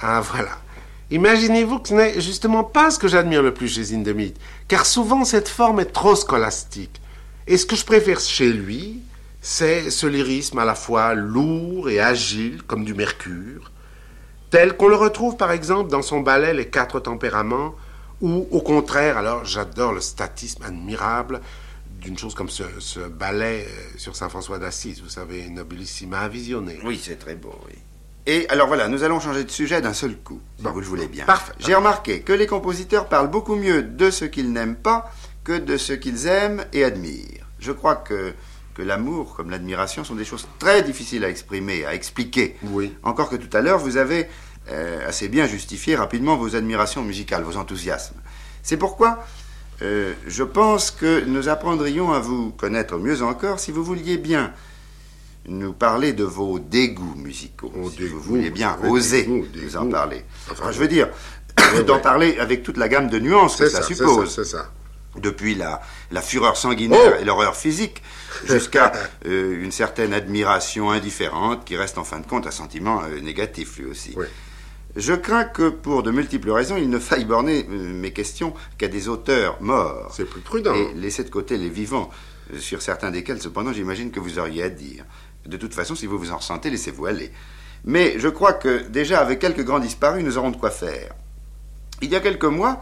Ah 0.01 0.21
voilà. 0.21 0.57
Imaginez-vous 1.11 1.79
que 1.79 1.89
ce 1.89 1.93
n'est 1.95 2.21
justement 2.21 2.63
pas 2.63 2.91
ce 2.91 2.99
que 2.99 3.07
j'admire 3.07 3.41
le 3.41 3.53
plus 3.53 3.67
chez 3.67 3.83
Zindemith, 3.83 4.37
car 4.67 4.85
souvent 4.85 5.25
cette 5.25 5.49
forme 5.49 5.79
est 5.79 5.91
trop 5.91 6.15
scolastique. 6.15 7.01
Et 7.47 7.57
ce 7.57 7.65
que 7.65 7.75
je 7.75 7.83
préfère 7.83 8.19
chez 8.19 8.53
lui, 8.53 9.01
c'est 9.41 9.89
ce 9.89 10.05
lyrisme 10.05 10.59
à 10.59 10.65
la 10.65 10.75
fois 10.75 11.15
lourd 11.15 11.89
et 11.89 11.99
agile 11.99 12.61
comme 12.63 12.85
du 12.85 12.93
mercure, 12.93 13.71
tel 14.51 14.77
qu'on 14.77 14.87
le 14.87 14.95
retrouve 14.95 15.35
par 15.35 15.51
exemple 15.51 15.89
dans 15.89 16.03
son 16.03 16.19
ballet 16.19 16.53
Les 16.53 16.67
quatre 16.67 16.99
tempéraments, 16.99 17.73
ou 18.21 18.47
au 18.51 18.61
contraire, 18.61 19.17
alors 19.17 19.45
j'adore 19.45 19.93
le 19.93 20.01
statisme 20.01 20.63
admirable 20.63 21.41
d'une 21.99 22.17
chose 22.17 22.33
comme 22.33 22.49
ce, 22.49 22.63
ce 22.79 22.99
ballet 23.01 23.65
euh, 23.67 23.97
sur 23.97 24.15
Saint 24.15 24.29
François 24.29 24.57
d'Assise, 24.59 25.01
vous 25.01 25.09
savez, 25.09 25.49
Nobilissima 25.49 26.27
visionné. 26.27 26.79
Oui, 26.83 26.99
c'est 27.03 27.17
très 27.17 27.35
beau, 27.35 27.53
oui. 27.67 27.75
Et 28.25 28.47
alors 28.49 28.67
voilà, 28.67 28.87
nous 28.87 29.03
allons 29.03 29.19
changer 29.19 29.43
de 29.43 29.49
sujet 29.49 29.81
d'un 29.81 29.93
seul 29.93 30.15
coup, 30.17 30.39
si 30.57 30.63
vous 30.63 30.79
le 30.79 30.85
voulez 30.85 31.07
bien. 31.07 31.25
Parfait. 31.25 31.53
J'ai 31.59 31.73
remarqué 31.73 32.21
que 32.21 32.33
les 32.33 32.47
compositeurs 32.47 33.07
parlent 33.07 33.29
beaucoup 33.29 33.55
mieux 33.55 33.81
de 33.81 34.11
ce 34.11 34.25
qu'ils 34.25 34.51
n'aiment 34.51 34.75
pas 34.75 35.11
que 35.43 35.57
de 35.57 35.77
ce 35.77 35.93
qu'ils 35.93 36.27
aiment 36.27 36.63
et 36.73 36.83
admirent. 36.83 37.47
Je 37.59 37.71
crois 37.71 37.95
que, 37.95 38.33
que 38.75 38.81
l'amour 38.83 39.35
comme 39.35 39.49
l'admiration 39.49 40.03
sont 40.03 40.15
des 40.15 40.25
choses 40.25 40.47
très 40.59 40.83
difficiles 40.83 41.23
à 41.25 41.29
exprimer, 41.29 41.85
à 41.85 41.95
expliquer. 41.95 42.55
Oui. 42.63 42.93
Encore 43.03 43.29
que 43.29 43.35
tout 43.35 43.55
à 43.57 43.61
l'heure, 43.61 43.79
vous 43.79 43.97
avez 43.97 44.27
euh, 44.69 45.07
assez 45.07 45.27
bien 45.27 45.47
justifié 45.47 45.95
rapidement 45.95 46.37
vos 46.37 46.55
admirations 46.55 47.01
musicales, 47.01 47.41
vos 47.41 47.57
enthousiasmes. 47.57 48.17
C'est 48.61 48.77
pourquoi 48.77 49.25
euh, 49.81 50.13
je 50.27 50.43
pense 50.43 50.91
que 50.91 51.23
nous 51.25 51.47
apprendrions 51.47 52.11
à 52.11 52.19
vous 52.19 52.51
connaître 52.51 52.97
mieux 52.97 53.21
encore 53.21 53.59
si 53.59 53.71
vous 53.71 53.83
vouliez 53.83 54.17
bien 54.17 54.53
nous 55.47 55.73
parler 55.73 56.13
de 56.13 56.23
vos 56.23 56.59
dégoûts 56.59 57.15
musicaux. 57.15 57.71
si 57.95 58.07
vous 58.07 58.19
voulez 58.19 58.49
bien 58.49 58.77
oser 58.87 59.25
nous 59.27 59.77
en 59.77 59.87
parler. 59.87 60.23
Enfin, 60.51 60.71
je 60.71 60.79
veux 60.79 60.87
dire, 60.87 61.09
d'en 61.87 61.99
parler 61.99 62.37
avec 62.39 62.63
toute 62.63 62.77
la 62.77 62.89
gamme 62.89 63.09
de 63.09 63.19
nuances 63.19 63.55
que 63.55 63.69
ça 63.69 63.81
suppose. 63.81 64.33
c'est 64.33 64.45
ça. 64.45 64.69
Depuis 65.15 65.55
la, 65.55 65.81
la 66.11 66.21
fureur 66.21 66.55
sanguinaire 66.55 67.13
Oh 67.17 67.21
et 67.21 67.25
l'horreur 67.25 67.55
physique, 67.55 68.03
jusqu'à 68.45 68.91
euh, 69.25 69.63
une 69.63 69.71
certaine 69.71 70.13
admiration 70.13 70.91
indifférente 70.91 71.65
qui 71.65 71.75
reste 71.75 71.97
en 71.97 72.03
fin 72.03 72.19
de 72.19 72.27
compte 72.27 72.45
un 72.45 72.51
sentiment 72.51 73.01
euh, 73.03 73.19
négatif 73.19 73.79
lui 73.79 73.85
aussi. 73.85 74.13
Oui. 74.15 74.27
Je 74.95 75.13
crains 75.13 75.45
que 75.45 75.69
pour 75.69 76.03
de 76.03 76.11
multiples 76.11 76.51
raisons, 76.51 76.75
il 76.77 76.89
ne 76.89 76.99
faille 76.99 77.25
borner 77.25 77.65
euh, 77.69 77.93
mes 77.93 78.11
questions 78.11 78.53
qu'à 78.77 78.87
des 78.87 79.07
auteurs 79.07 79.61
morts. 79.61 80.11
C'est 80.15 80.25
plus 80.25 80.41
prudent. 80.41 80.73
Et 80.73 80.93
laisser 80.95 81.23
de 81.23 81.29
côté 81.29 81.57
les 81.57 81.69
vivants, 81.69 82.09
euh, 82.53 82.57
sur 82.57 82.81
certains 82.81 83.11
desquels, 83.11 83.41
cependant, 83.41 83.71
j'imagine 83.71 84.09
que 84.11 84.19
vous 84.19 84.39
auriez 84.39 84.63
à 84.63 84.69
dire. 84.69 85.05
De 85.45 85.57
toute 85.57 85.73
façon, 85.73 85.95
si 85.95 86.07
vous 86.07 86.17
vous 86.17 86.31
en 86.31 86.37
ressentez, 86.37 86.69
laissez-vous 86.69 87.05
aller. 87.05 87.31
Mais 87.85 88.15
je 88.17 88.27
crois 88.27 88.53
que 88.53 88.87
déjà, 88.87 89.19
avec 89.19 89.39
quelques 89.39 89.63
grands 89.63 89.79
disparus, 89.79 90.23
nous 90.23 90.37
aurons 90.37 90.51
de 90.51 90.57
quoi 90.57 90.71
faire. 90.71 91.13
Il 92.01 92.09
y 92.09 92.15
a 92.15 92.19
quelques 92.19 92.45
mois, 92.45 92.81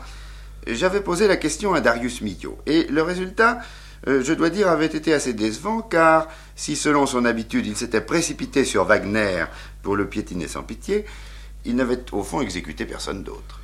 j'avais 0.65 1.01
posé 1.01 1.27
la 1.27 1.37
question 1.37 1.73
à 1.73 1.81
Darius 1.81 2.21
Milhaud. 2.21 2.57
Et 2.65 2.85
le 2.85 3.01
résultat, 3.01 3.59
euh, 4.07 4.23
je 4.23 4.33
dois 4.33 4.49
dire, 4.49 4.69
avait 4.69 4.85
été 4.85 5.13
assez 5.13 5.33
décevant, 5.33 5.81
car 5.81 6.27
si, 6.55 6.75
selon 6.75 7.05
son 7.05 7.25
habitude, 7.25 7.65
il 7.67 7.75
s'était 7.75 8.01
précipité 8.01 8.63
sur 8.63 8.85
Wagner 8.85 9.45
pour 9.81 9.95
le 9.95 10.07
piétiner 10.07 10.47
sans 10.47 10.63
pitié, 10.63 11.05
il 11.67 11.75
n'avait 11.75 11.99
au 12.13 12.23
fond 12.23 12.41
exécuté 12.41 12.85
personne 12.85 13.23
d'autre. 13.23 13.59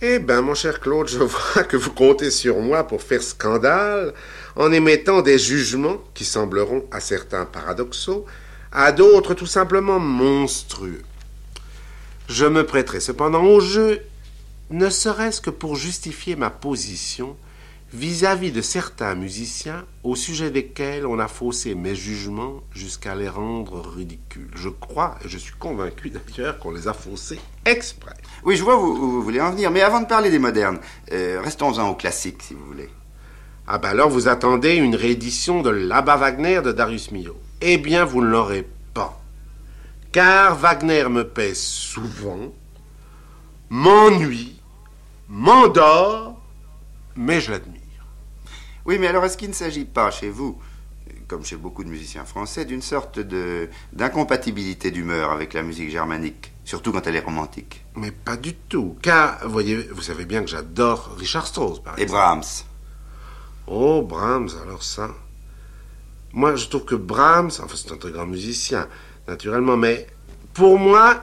Eh 0.00 0.18
ben, 0.18 0.40
mon 0.40 0.54
cher 0.54 0.80
Claude, 0.80 1.08
je 1.08 1.18
vois 1.18 1.62
que 1.64 1.76
vous 1.76 1.92
comptez 1.92 2.30
sur 2.30 2.58
moi 2.58 2.84
pour 2.86 3.02
faire 3.02 3.22
scandale 3.22 4.14
en 4.56 4.72
émettant 4.72 5.20
des 5.20 5.38
jugements 5.38 6.02
qui 6.14 6.24
sembleront 6.24 6.86
à 6.90 7.00
certains 7.00 7.44
paradoxaux, 7.44 8.24
à 8.72 8.92
d'autres 8.92 9.34
tout 9.34 9.46
simplement 9.46 9.98
monstrueux. 9.98 11.02
Je 12.28 12.46
me 12.46 12.64
prêterai 12.64 13.00
cependant 13.00 13.44
au 13.44 13.60
jeu, 13.60 14.00
ne 14.70 14.88
serait-ce 14.88 15.42
que 15.42 15.50
pour 15.50 15.76
justifier 15.76 16.34
ma 16.34 16.48
position 16.48 17.36
vis-à-vis 17.92 18.52
de 18.52 18.60
certains 18.60 19.14
musiciens 19.14 19.84
au 20.04 20.14
sujet 20.14 20.50
desquels 20.50 21.06
on 21.06 21.18
a 21.18 21.26
faussé 21.26 21.74
mes 21.74 21.94
jugements 21.94 22.60
jusqu'à 22.72 23.14
les 23.14 23.28
rendre 23.28 23.80
ridicules. 23.80 24.50
Je 24.54 24.68
crois, 24.68 25.18
et 25.24 25.28
je 25.28 25.38
suis 25.38 25.54
convaincu 25.54 26.10
d'ailleurs, 26.10 26.58
qu'on 26.58 26.70
les 26.70 26.86
a 26.86 26.92
faussés 26.92 27.40
exprès. 27.64 28.14
Oui, 28.44 28.56
je 28.56 28.62
vois 28.62 28.80
où, 28.80 28.94
vous 28.94 29.22
voulez 29.22 29.40
en 29.40 29.50
venir, 29.50 29.70
mais 29.70 29.80
avant 29.80 30.00
de 30.00 30.06
parler 30.06 30.30
des 30.30 30.38
modernes, 30.38 30.78
euh, 31.12 31.40
restons-en 31.42 31.88
au 31.88 31.94
classique, 31.94 32.42
si 32.42 32.54
vous 32.54 32.64
voulez. 32.64 32.88
Ah 33.66 33.78
ben 33.78 33.90
alors 33.90 34.10
vous 34.10 34.26
attendez 34.26 34.74
une 34.74 34.96
réédition 34.96 35.62
de 35.62 35.70
l'Abba 35.70 36.16
Wagner 36.16 36.60
de 36.62 36.72
Darius 36.72 37.12
Milhaud. 37.12 37.40
Eh 37.60 37.78
bien, 37.78 38.04
vous 38.04 38.20
ne 38.20 38.26
l'aurez 38.26 38.68
pas. 38.94 39.20
Car 40.12 40.56
Wagner 40.56 41.08
me 41.08 41.22
pèse 41.22 41.60
souvent, 41.60 42.52
m'ennuie, 43.68 44.60
m'endort, 45.28 46.40
mais 47.14 47.40
je 47.40 47.52
l'admire. 47.52 47.79
Oui, 48.90 48.98
mais 48.98 49.06
alors 49.06 49.24
est-ce 49.24 49.36
qu'il 49.36 49.48
ne 49.50 49.54
s'agit 49.54 49.84
pas 49.84 50.10
chez 50.10 50.28
vous, 50.30 50.58
comme 51.28 51.44
chez 51.44 51.54
beaucoup 51.54 51.84
de 51.84 51.88
musiciens 51.88 52.24
français, 52.24 52.64
d'une 52.64 52.82
sorte 52.82 53.20
de 53.20 53.68
d'incompatibilité 53.92 54.90
d'humeur 54.90 55.30
avec 55.30 55.54
la 55.54 55.62
musique 55.62 55.90
germanique, 55.90 56.50
surtout 56.64 56.90
quand 56.90 57.06
elle 57.06 57.14
est 57.14 57.20
romantique? 57.20 57.84
Mais 57.94 58.10
pas 58.10 58.36
du 58.36 58.52
tout. 58.54 58.96
Car, 59.00 59.48
voyez, 59.48 59.76
vous 59.76 60.02
savez 60.02 60.24
bien 60.24 60.42
que 60.42 60.50
j'adore 60.50 61.14
Richard 61.16 61.46
Strauss, 61.46 61.80
par 61.80 61.96
Et 62.00 62.02
exemple. 62.02 62.18
Brahms 62.18 62.64
Oh, 63.68 64.02
Brahms, 64.02 64.50
alors 64.64 64.82
ça. 64.82 65.10
Moi, 66.32 66.56
je 66.56 66.66
trouve 66.66 66.84
que 66.84 66.96
Brahms, 66.96 67.52
enfin, 67.62 67.76
c'est 67.76 67.92
un 67.92 67.96
très 67.96 68.10
grand 68.10 68.26
musicien, 68.26 68.88
naturellement, 69.28 69.76
mais 69.76 70.08
pour 70.52 70.80
moi, 70.80 71.22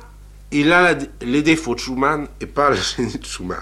il 0.53 0.71
a 0.71 0.93
la- 0.93 1.05
les 1.21 1.41
défauts 1.41 1.75
de 1.75 1.81
Schumann 1.81 2.29
et 2.39 2.45
pas 2.45 2.69
le 2.69 2.77
génie 2.95 3.17
de 3.17 3.25
Schumann. 3.25 3.59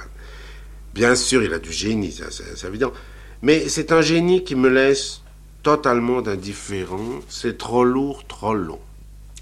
Bien 0.94 1.16
sûr, 1.16 1.42
il 1.42 1.54
a 1.56 1.60
du 1.60 1.72
génie, 1.74 2.12
ça, 2.12 2.26
c'est 2.30 2.68
évident. 2.68 2.94
Mais 3.46 3.70
c'est 3.70 3.92
un 3.92 4.02
génie 4.02 4.44
qui 4.44 4.56
me 4.56 4.70
laisse 4.70 5.22
totalement 5.62 6.28
indifférent. 6.28 7.20
C'est 7.30 7.60
trop 7.60 7.84
lourd, 7.84 8.26
trop 8.26 8.56
long. 8.56 8.80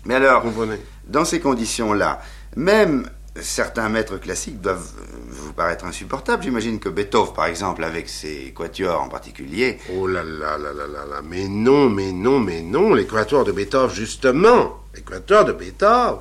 Mais 0.03 0.15
alors, 0.15 0.41
comprenez? 0.41 0.75
dans 1.07 1.23
ces 1.23 1.39
conditions-là, 1.39 2.21
même 2.57 3.09
certains 3.39 3.87
maîtres 3.87 4.17
classiques 4.17 4.59
doivent 4.59 4.91
vous 5.29 5.53
paraître 5.53 5.85
insupportables. 5.85 6.43
J'imagine 6.43 6.81
que 6.81 6.89
Beethoven, 6.89 7.33
par 7.33 7.45
exemple, 7.45 7.81
avec 7.85 8.09
ses 8.09 8.53
quatuors 8.53 9.01
en 9.01 9.07
particulier, 9.07 9.77
Oh 9.97 10.05
là 10.05 10.21
là 10.21 10.57
là 10.57 10.73
là 10.73 10.85
là 10.85 11.05
là, 11.09 11.21
mais 11.23 11.47
non, 11.47 11.89
mais 11.89 12.11
non, 12.11 12.41
mais 12.41 12.61
non, 12.61 12.93
l'équateur 12.93 13.45
de 13.45 13.53
Beethoven, 13.53 13.95
justement, 13.95 14.79
l'équateur 14.93 15.45
de 15.45 15.53
Beethoven 15.53 16.17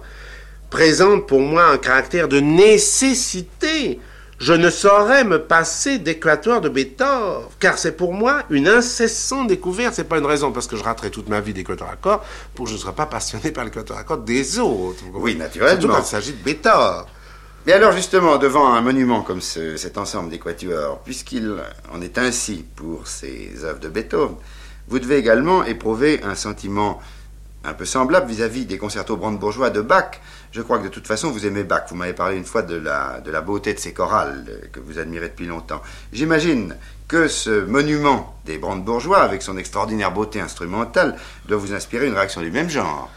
présente 0.70 1.26
pour 1.26 1.40
moi 1.40 1.66
un 1.66 1.78
caractère 1.78 2.28
de 2.28 2.38
nécessité. 2.38 3.98
Je 4.42 4.52
ne 4.54 4.70
saurais 4.70 5.22
me 5.22 5.38
passer 5.38 5.98
d'équateur 5.98 6.60
de 6.60 6.68
Beethoven, 6.68 7.44
car 7.60 7.78
c'est 7.78 7.92
pour 7.96 8.12
moi 8.12 8.42
une 8.50 8.66
incessante 8.66 9.46
découverte. 9.46 9.94
C'est 9.94 10.02
pas 10.08 10.18
une 10.18 10.26
raison 10.26 10.50
parce 10.50 10.66
que 10.66 10.74
je 10.76 10.82
raterai 10.82 11.12
toute 11.12 11.28
ma 11.28 11.40
vie 11.40 11.52
d'équateur 11.54 11.88
à 11.88 11.94
cordes 11.94 12.22
pour 12.52 12.64
que 12.64 12.70
je 12.72 12.74
ne 12.74 12.80
sois 12.80 12.90
pas 12.96 13.06
passionné 13.06 13.52
par 13.52 13.64
l'équateur 13.64 13.96
à 13.96 14.02
cordes 14.02 14.24
des 14.24 14.58
autres. 14.58 15.04
Oui, 15.14 15.36
naturellement. 15.36 15.80
Surtout 15.80 15.94
quand 15.94 16.00
il 16.02 16.06
s'agit 16.06 16.32
de 16.32 16.42
Beethoven. 16.42 17.04
Mais 17.66 17.72
alors 17.72 17.92
justement, 17.92 18.36
devant 18.38 18.72
un 18.74 18.80
monument 18.80 19.22
comme 19.22 19.40
ce- 19.40 19.76
cet 19.76 19.96
ensemble 19.96 20.30
des 20.30 20.40
quatuors, 20.40 20.98
puisqu'il 21.04 21.54
en 21.94 22.02
est 22.02 22.18
ainsi 22.18 22.64
pour 22.74 23.06
ces 23.06 23.52
œuvres 23.62 23.78
de 23.78 23.88
Beethoven, 23.88 24.34
vous 24.88 24.98
devez 24.98 25.18
également 25.18 25.62
éprouver 25.62 26.20
un 26.24 26.34
sentiment 26.34 27.00
un 27.64 27.74
peu 27.74 27.84
semblable 27.84 28.28
vis-à-vis 28.28 28.66
des 28.66 28.78
concertos 28.78 29.16
brandebourgeois 29.16 29.70
de 29.70 29.80
Bach. 29.80 30.20
Je 30.50 30.62
crois 30.62 30.78
que 30.78 30.84
de 30.84 30.88
toute 30.88 31.06
façon, 31.06 31.30
vous 31.30 31.46
aimez 31.46 31.64
Bach. 31.64 31.84
Vous 31.88 31.96
m'avez 31.96 32.12
parlé 32.12 32.36
une 32.36 32.44
fois 32.44 32.62
de 32.62 32.74
la, 32.74 33.20
de 33.20 33.30
la 33.30 33.40
beauté 33.40 33.72
de 33.74 33.78
ses 33.78 33.92
chorales, 33.92 34.44
euh, 34.48 34.66
que 34.72 34.80
vous 34.80 34.98
admirez 34.98 35.28
depuis 35.28 35.46
longtemps. 35.46 35.82
J'imagine 36.12 36.76
que 37.08 37.28
ce 37.28 37.64
monument 37.64 38.36
des 38.44 38.58
brandebourgeois, 38.58 39.22
avec 39.22 39.42
son 39.42 39.56
extraordinaire 39.56 40.12
beauté 40.12 40.40
instrumentale, 40.40 41.16
doit 41.46 41.58
vous 41.58 41.72
inspirer 41.72 42.06
une 42.06 42.14
réaction 42.14 42.40
du 42.40 42.50
même 42.50 42.70
genre. 42.70 43.10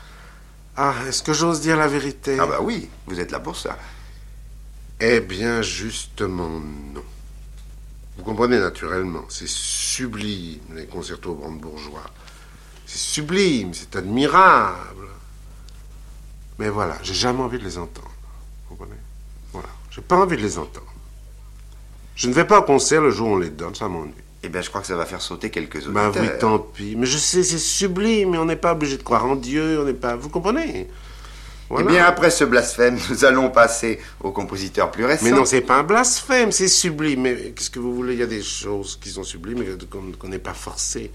Ah, 0.77 0.93
est-ce 1.07 1.23
que 1.23 1.33
j'ose 1.33 1.61
dire 1.61 1.77
la 1.77 1.87
vérité? 1.87 2.37
Ah 2.39 2.45
bah 2.45 2.59
oui, 2.61 2.89
vous 3.07 3.19
êtes 3.19 3.31
là 3.31 3.39
pour 3.39 3.55
ça. 3.55 3.77
Eh 4.99 5.21
bien, 5.21 5.61
justement, 5.61 6.49
non. 6.93 7.03
Vous 8.17 8.23
comprenez 8.23 8.59
naturellement, 8.59 9.25
c'est 9.29 9.47
sublime, 9.47 10.59
les 10.73 10.85
concertos 10.85 11.33
brandebourgeois. 11.33 12.03
C'est 12.85 12.99
sublime, 12.99 13.73
c'est 13.73 13.95
admirable. 13.95 15.07
Mais 16.59 16.69
voilà, 16.69 16.97
j'ai 17.03 17.13
jamais 17.13 17.41
envie 17.41 17.59
de 17.59 17.63
les 17.63 17.77
entendre. 17.77 18.11
Vous 18.69 18.75
comprenez? 18.75 18.99
Voilà, 19.51 19.69
j'ai 19.91 20.01
pas 20.01 20.15
envie 20.17 20.37
de 20.37 20.41
les 20.41 20.57
entendre. 20.57 20.93
Je 22.15 22.27
ne 22.29 22.33
vais 22.33 22.45
pas 22.45 22.59
au 22.59 22.63
concert 22.63 23.01
le 23.01 23.11
jour 23.11 23.29
où 23.29 23.33
on 23.33 23.37
les 23.37 23.49
donne, 23.49 23.75
ça 23.75 23.87
m'ennuie. 23.89 24.13
Eh 24.43 24.47
bien, 24.49 24.61
je 24.61 24.69
crois 24.69 24.79
que 24.79 24.87
ça 24.87 24.95
va 24.95 25.05
faire 25.05 25.21
sauter 25.21 25.49
quelques 25.49 25.85
Ben 25.87 26.07
auditeurs. 26.07 26.23
oui, 26.23 26.39
tant 26.39 26.59
pis. 26.59 26.95
Mais 26.95 27.07
je 27.07 27.17
sais, 27.17 27.43
c'est 27.43 27.57
sublime, 27.57 28.31
mais 28.31 28.37
on 28.37 28.45
n'est 28.45 28.55
pas 28.55 28.73
obligé 28.73 28.95
de 28.97 29.03
croire 29.03 29.25
en 29.25 29.35
Dieu, 29.35 29.79
on 29.81 29.85
n'est 29.85 29.93
pas... 29.93 30.15
Vous 30.15 30.29
comprenez? 30.29 30.87
Voilà. 31.67 31.87
Eh 31.89 31.93
bien, 31.93 32.05
après 32.05 32.29
ce 32.29 32.43
blasphème, 32.43 32.99
nous 33.09 33.25
allons 33.25 33.49
passer 33.49 33.99
aux 34.21 34.31
compositeurs 34.31 34.91
plus 34.91 35.03
récents. 35.03 35.25
Mais 35.25 35.31
non, 35.31 35.45
c'est 35.45 35.61
pas 35.61 35.77
un 35.79 35.83
blasphème, 35.83 36.51
c'est 36.51 36.67
sublime. 36.67 37.21
Mais 37.21 37.53
qu'est-ce 37.55 37.71
que 37.71 37.79
vous 37.79 37.95
voulez? 37.95 38.13
Il 38.13 38.19
y 38.19 38.23
a 38.23 38.27
des 38.27 38.43
choses 38.43 38.99
qui 39.01 39.09
sont 39.09 39.23
sublimes 39.23 39.63
et 39.63 39.75
qu'on 40.19 40.27
n'est 40.27 40.37
pas 40.37 40.53
forcé. 40.53 41.11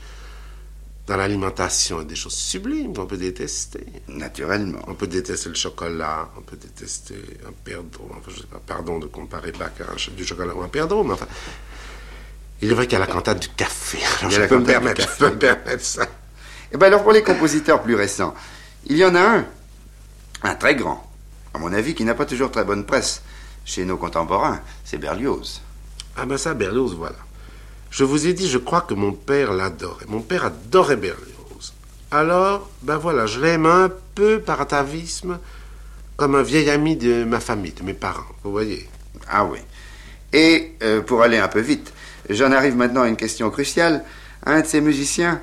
Dans 1.07 1.17
l'alimentation, 1.17 1.97
il 1.99 2.03
y 2.03 2.05
a 2.05 2.09
des 2.09 2.15
choses 2.15 2.35
sublimes 2.35 2.95
qu'on 2.95 3.07
peut 3.07 3.17
détester. 3.17 3.85
Naturellement. 4.09 4.81
On 4.87 4.95
peut 4.95 5.09
détester 5.09 5.49
le 5.49 5.55
chocolat, 5.55 6.29
on 6.39 6.43
peut 6.43 6.57
détester 6.57 7.17
un 7.49 7.53
perdreau. 7.65 8.09
Enfin, 8.11 8.31
je 8.35 8.41
sais 8.41 8.47
pas, 8.47 8.61
pardon 8.65 8.99
de 8.99 9.07
comparer 9.07 9.53
Bach 9.53 9.73
à 9.81 9.93
un 9.93 10.15
du 10.15 10.25
chocolat 10.25 10.55
ou 10.55 10.63
un 10.63 10.69
perdreau, 10.69 11.03
mais 11.03 11.15
enfin. 11.15 11.27
Il 12.63 12.71
est 12.71 12.75
vrai 12.75 12.87
qu'il 12.87 12.93
y 12.99 13.03
a 13.03 13.05
la 13.05 13.11
cantate 13.11 13.41
du 13.41 13.49
café. 13.49 13.99
Alors 14.21 14.31
je 14.31 14.43
peux 14.43 14.59
me 14.59 14.65
permettre, 14.65 15.01
je 15.01 15.19
peux 15.19 15.31
me 15.31 15.39
permettre 15.39 15.83
ça. 15.83 16.07
Eh 16.73 16.77
bien, 16.77 16.87
alors, 16.89 17.03
pour 17.03 17.13
les 17.13 17.23
compositeurs 17.23 17.83
plus 17.83 17.95
récents, 17.95 18.35
il 18.87 18.97
y 18.97 19.05
en 19.05 19.15
a 19.15 19.21
un, 19.21 19.47
un 20.43 20.55
très 20.55 20.77
grand, 20.77 21.11
à 21.55 21.59
mon 21.59 21.73
avis, 21.73 21.95
qui 21.95 22.05
n'a 22.05 22.15
pas 22.15 22.27
toujours 22.27 22.51
très 22.51 22.65
bonne 22.65 22.85
presse 22.85 23.23
chez 23.65 23.85
nos 23.85 23.97
contemporains, 23.97 24.61
c'est 24.85 24.99
Berlioz. 24.99 25.61
Ah 26.17 26.27
ben 26.27 26.37
ça, 26.39 26.55
Berlioz, 26.55 26.95
voilà. 26.95 27.17
Je 27.91 28.05
vous 28.05 28.27
ai 28.27 28.33
dit, 28.35 28.49
je 28.49 28.59
crois 28.59 28.83
que 28.83 28.95
mon 28.95 29.13
père 29.13 29.53
l'adorait. 29.53 30.07
Mon 30.09 30.21
père 30.21 30.45
adorait 30.45 30.97
Berlioz. 30.97 31.75
Alors, 32.13 32.71
ben 32.83 32.97
voilà, 32.97 33.27
je 33.27 33.41
l'aime 33.41 33.67
un 33.67 33.91
peu 34.15 34.41
par 34.41 34.61
atavisme, 34.61 35.39
comme 36.17 36.35
un 36.35 36.43
vieil 36.43 36.71
ami 36.71 36.97
de 36.97 37.25
ma 37.25 37.41
famille, 37.41 37.73
de 37.73 37.83
mes 37.83 37.95
parents, 37.95 38.27
vous 38.45 38.53
voyez. 38.53 38.89
Ah 39.29 39.45
oui. 39.45 39.59
Et, 40.33 40.77
euh, 40.83 41.03
pour 41.03 41.23
aller 41.23 41.39
un 41.39 41.49
peu 41.49 41.61
vite, 41.61 41.93
j'en 42.29 42.53
arrive 42.53 42.77
maintenant 42.77 43.03
à 43.03 43.09
une 43.09 43.17
question 43.17 43.51
cruciale. 43.51 44.05
Un 44.47 44.61
de 44.61 44.67
ces 44.67 44.81
musiciens, 44.81 45.41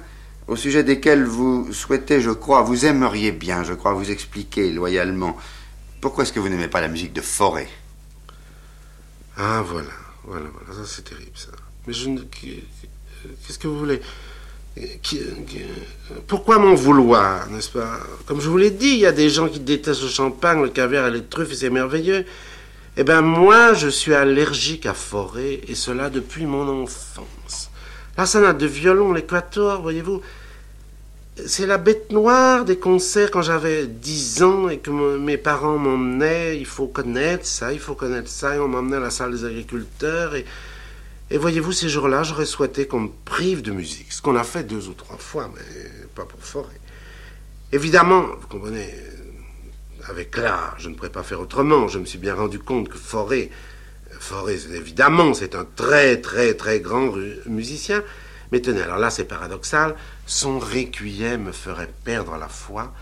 au 0.48 0.56
sujet 0.56 0.84
desquels 0.84 1.26
vous 1.26 1.72
souhaitez, 1.74 2.22
je 2.22 2.32
crois, 2.32 2.62
vous 2.62 2.86
aimeriez 2.86 3.32
bien, 3.32 3.64
je 3.64 3.74
crois, 3.74 3.94
vous 3.94 4.10
expliquer 4.10 4.72
loyalement, 4.72 5.38
pourquoi 6.00 6.24
est-ce 6.24 6.34
que 6.34 6.40
vous 6.40 6.50
n'aimez 6.50 6.70
pas 6.70 6.82
la 6.82 6.88
musique 6.88 7.14
de 7.14 7.22
Forêt? 7.22 7.68
Ah 9.36 9.62
voilà, 9.66 9.90
voilà, 10.24 10.46
voilà, 10.54 10.82
ça 10.82 10.90
c'est 10.90 11.04
terrible 11.04 11.32
ça. 11.36 11.52
Mais 11.88 11.94
je 11.94 12.10
Qu'est-ce 13.46 13.58
que 13.58 13.68
vous 13.68 13.80
voulez? 13.80 14.02
Pourquoi 16.28 16.60
m'en 16.60 16.76
vouloir, 16.76 17.50
n'est-ce 17.50 17.70
pas? 17.72 18.00
Comme 18.26 18.42
je 18.42 18.50
vous 18.50 18.58
l'ai 18.58 18.70
dit, 18.70 18.90
il 18.90 19.00
y 19.00 19.06
a 19.06 19.12
des 19.12 19.30
gens 19.30 19.48
qui 19.48 19.60
détestent 19.60 20.04
le 20.04 20.10
champagne, 20.10 20.62
le 20.62 20.70
caviar 20.70 21.08
et 21.08 21.12
les 21.12 21.24
truffes, 21.24 21.52
et 21.52 21.56
c'est 21.56 21.70
merveilleux. 21.70 22.26
Eh 22.96 23.04
bien, 23.04 23.22
moi, 23.22 23.74
je 23.74 23.88
suis 23.88 24.14
allergique 24.14 24.86
à 24.86 24.94
forêt, 24.94 25.62
et 25.68 25.76
cela 25.76 26.10
depuis 26.10 26.46
mon 26.46 26.84
enfance. 26.84 27.72
La 28.18 28.26
sonate 28.26 28.58
de 28.58 28.68
violon, 28.68 29.14
l'équateur, 29.14 29.82
voyez-vous, 29.82 30.22
c'est 31.46 31.68
la 31.68 31.78
bête 31.78 32.12
noire 32.12 32.66
des 32.66 32.78
concerts 32.78 33.30
quand 33.30 33.44
j'avais 33.44 33.86
10 33.86 34.44
ans 34.44 34.70
et 34.70 34.80
que 34.80 34.90
mes 34.90 35.38
parents 35.38 35.78
m'emmenaient. 35.78 36.58
Il 36.58 36.66
faut 36.66 36.88
connaître 36.88 37.46
ça, 37.46 37.74
il 37.74 37.80
faut 37.80 37.94
connaître 37.94 38.30
ça. 38.30 38.56
Et 38.56 38.60
on 38.60 38.68
m'emmenait 38.68 38.98
à 38.98 39.02
la 39.02 39.12
salle 39.12 39.32
des 39.32 39.46
agriculteurs. 39.46 40.36
Et, 40.36 40.46
et 41.30 41.38
voyez-vous, 41.38 41.74
ces 41.74 41.90
jours-là, 41.90 42.24
j'aurais 42.24 42.46
souhaité 42.46 42.88
qu'on 42.88 43.02
me 43.02 43.10
prive 43.26 43.62
de 43.62 43.72
musique. 43.72 44.14
Ce 44.14 44.22
qu'on 44.22 44.36
a 44.36 44.44
fait 44.44 44.64
deux 44.64 44.88
ou 44.88 44.94
trois 44.94 45.18
fois, 45.18 45.52
mais 45.54 45.92
pas 46.16 46.26
pour 46.26 46.42
forêt. 46.42 46.80
Évidemment, 47.74 48.28
vous 48.40 48.48
comprenez, 48.48 48.94
avec 50.08 50.38
l'art, 50.38 50.76
je 50.78 50.88
ne 50.88 50.96
pourrais 50.96 51.10
pas 51.10 51.24
faire 51.24 51.42
autrement. 51.42 51.90
Je 51.90 52.00
me 52.00 52.06
suis 52.06 52.18
bien 52.18 52.34
rendu 52.34 52.60
compte 52.60 52.88
que 52.88 52.98
Forêt, 52.98 53.50
Forêt, 54.20 54.58
évidemment, 54.74 55.34
c'est 55.34 55.54
un 55.54 55.66
très, 55.76 56.22
très, 56.22 56.54
très 56.54 56.80
grand 56.80 57.12
musicien. 57.46 58.04
Mais 58.54 58.62
tenez, 58.62 58.82
alors 58.82 58.98
là, 58.98 59.10
c'est 59.10 59.26
paradoxal. 59.26 59.96
Son 60.26 60.60
requiem 60.60 61.44
me 61.44 61.52
ferait 61.52 61.92
perdre 62.06 62.38
la 62.38 62.48
foi. 62.48 62.94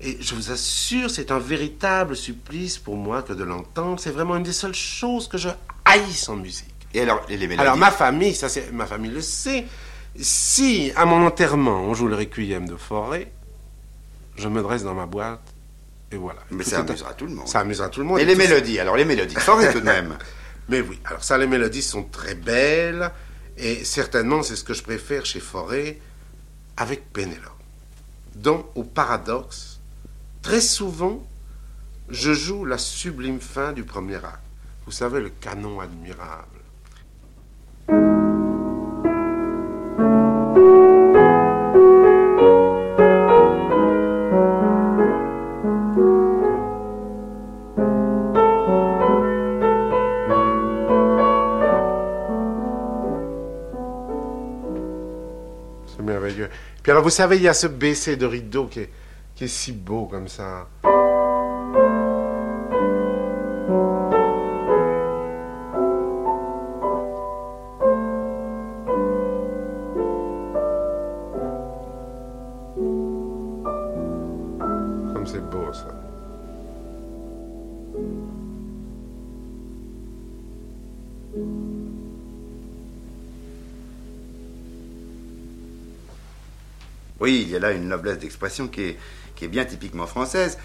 Et 0.00 0.18
je 0.20 0.34
vous 0.34 0.50
assure, 0.50 1.10
c'est 1.10 1.30
un 1.30 1.38
véritable 1.38 2.16
supplice 2.16 2.78
pour 2.78 2.96
moi 2.96 3.22
que 3.22 3.32
de 3.32 3.44
l'entendre. 3.44 4.00
C'est 4.00 4.10
vraiment 4.10 4.36
une 4.36 4.42
des 4.42 4.52
seules 4.52 4.74
choses 4.74 5.28
que 5.28 5.38
je 5.38 5.48
haïs 5.84 6.28
en 6.28 6.36
musique. 6.36 6.77
Et 6.94 7.00
alors, 7.02 7.24
les 7.28 7.36
mélodies 7.36 7.60
Alors, 7.60 7.76
ma 7.76 7.90
famille, 7.90 8.34
ça 8.34 8.48
c'est, 8.48 8.72
ma 8.72 8.86
famille 8.86 9.10
le 9.10 9.20
sait. 9.20 9.66
Si, 10.20 10.90
à 10.96 11.04
mon 11.04 11.24
enterrement, 11.26 11.82
on 11.82 11.94
joue 11.94 12.08
le 12.08 12.16
requiem 12.16 12.66
de 12.66 12.76
Forêt, 12.76 13.30
je 14.36 14.48
me 14.48 14.62
dresse 14.62 14.82
dans 14.84 14.94
ma 14.94 15.06
boîte 15.06 15.42
et 16.10 16.16
voilà. 16.16 16.40
Mais 16.50 16.64
Tout 16.64 16.70
ça 16.70 16.80
amusera 16.80 17.12
tout 17.14 17.26
le 17.26 17.34
monde. 17.34 17.46
Ça 17.48 17.60
amusera 17.60 17.88
tout 17.88 18.00
le 18.00 18.06
monde. 18.06 18.18
Et 18.18 18.24
les 18.24 18.32
ça- 18.34 18.38
mélodies, 18.38 18.78
alors 18.80 18.96
les 18.96 19.04
mélodies, 19.04 19.34
Forêt 19.36 19.72
tout 19.72 19.80
de 19.80 19.84
même. 19.84 20.16
Mais 20.70 20.80
oui, 20.80 20.98
alors 21.04 21.22
ça, 21.24 21.38
les 21.38 21.46
mélodies 21.46 21.82
sont 21.82 22.02
très 22.04 22.34
belles, 22.34 23.10
et 23.56 23.84
certainement 23.84 24.42
c'est 24.42 24.56
ce 24.56 24.64
que 24.64 24.74
je 24.74 24.82
préfère 24.82 25.24
chez 25.24 25.40
Forêt 25.40 25.98
avec 26.76 27.10
Pénélope. 27.12 27.42
Donc, 28.34 28.66
au 28.74 28.84
paradoxe, 28.84 29.80
très 30.42 30.60
souvent, 30.60 31.26
je 32.08 32.32
joue 32.32 32.64
la 32.64 32.78
sublime 32.78 33.40
fin 33.40 33.72
du 33.72 33.82
premier 33.84 34.16
acte. 34.16 34.40
Vous 34.86 34.92
savez, 34.92 35.20
le 35.20 35.30
canon 35.30 35.80
admirable. 35.80 36.57
Vous 57.08 57.14
savez, 57.14 57.36
il 57.36 57.42
y 57.42 57.48
a 57.48 57.54
ce 57.54 57.66
baissé 57.66 58.16
de 58.16 58.26
rideau 58.26 58.66
qui 58.66 58.80
est, 58.80 58.90
qui 59.34 59.44
est 59.44 59.48
si 59.48 59.72
beau 59.72 60.04
comme 60.04 60.28
ça. 60.28 60.68
Oui, 87.28 87.42
il 87.42 87.50
y 87.50 87.56
a 87.56 87.58
là 87.58 87.72
une 87.72 87.88
noblesse 87.88 88.16
d'expression 88.16 88.68
qui 88.68 88.80
est, 88.84 88.98
qui 89.36 89.44
est 89.44 89.48
bien 89.48 89.66
typiquement 89.66 90.06
française. 90.06 90.56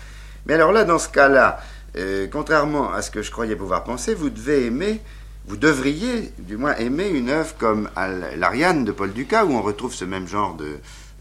Mais 0.45 0.53
alors 0.53 0.71
là, 0.71 0.85
dans 0.85 0.97
ce 0.97 1.09
cas-là, 1.09 1.59
euh, 1.97 2.25
contrairement 2.31 2.93
à 2.93 3.01
ce 3.01 3.11
que 3.11 3.21
je 3.21 3.31
croyais 3.31 3.57
pouvoir 3.57 3.83
penser, 3.83 4.13
vous 4.13 4.29
devez 4.29 4.67
aimer, 4.67 5.01
vous 5.45 5.57
devriez 5.57 6.31
du 6.39 6.55
moins 6.55 6.73
aimer 6.77 7.09
une 7.09 7.29
œuvre 7.29 7.53
comme 7.57 7.89
l'Ariane 8.37 8.85
de 8.85 8.93
Paul 8.93 9.11
Dukas, 9.11 9.43
où 9.43 9.51
on 9.51 9.61
retrouve 9.61 9.93
ce 9.93 10.05
même 10.05 10.25
genre 10.25 10.55
de, 10.55 10.77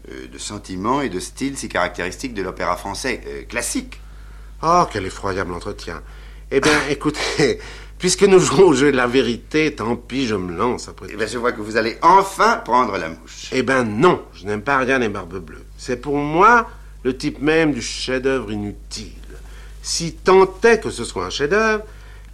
euh, 0.09 0.27
de 0.31 0.37
sentiments 0.37 1.01
et 1.01 1.09
de 1.09 1.19
style 1.19 1.57
si 1.57 1.67
caractéristique 1.67 2.33
de 2.33 2.41
l'opéra 2.41 2.77
français 2.77 3.19
euh, 3.27 3.43
classique. 3.43 3.99
Oh, 4.61 4.85
quel 4.89 5.05
effroyable 5.05 5.51
entretien. 5.51 6.01
Eh 6.55 6.61
bien, 6.61 6.87
écoutez, 6.87 7.59
puisque 7.97 8.21
nous 8.21 8.37
jouons 8.37 8.67
au 8.67 8.73
jeu 8.75 8.91
de 8.91 8.95
la 8.95 9.07
vérité, 9.07 9.73
tant 9.73 9.95
pis, 9.95 10.27
je 10.27 10.35
me 10.35 10.55
lance 10.55 10.87
après 10.87 11.07
Eh 11.11 11.15
bien, 11.15 11.25
je 11.25 11.39
vois 11.39 11.51
que 11.51 11.61
vous 11.61 11.77
allez 11.77 11.97
enfin 12.03 12.57
prendre 12.57 12.95
la 12.95 13.09
mouche. 13.09 13.49
Eh 13.51 13.63
ben 13.63 13.83
non, 13.83 14.21
je 14.35 14.45
n'aime 14.45 14.61
pas 14.61 14.75
Ariane 14.75 15.01
et 15.01 15.09
Barbe 15.09 15.39
Bleue. 15.39 15.65
C'est 15.79 15.97
pour 15.99 16.15
moi 16.15 16.69
le 17.01 17.17
type 17.17 17.41
même 17.41 17.73
du 17.73 17.81
chef-d'œuvre 17.81 18.51
inutile. 18.51 19.13
Si 19.81 20.13
tant 20.13 20.47
est 20.63 20.79
que 20.79 20.91
ce 20.91 21.03
soit 21.03 21.25
un 21.25 21.31
chef-d'œuvre, 21.31 21.85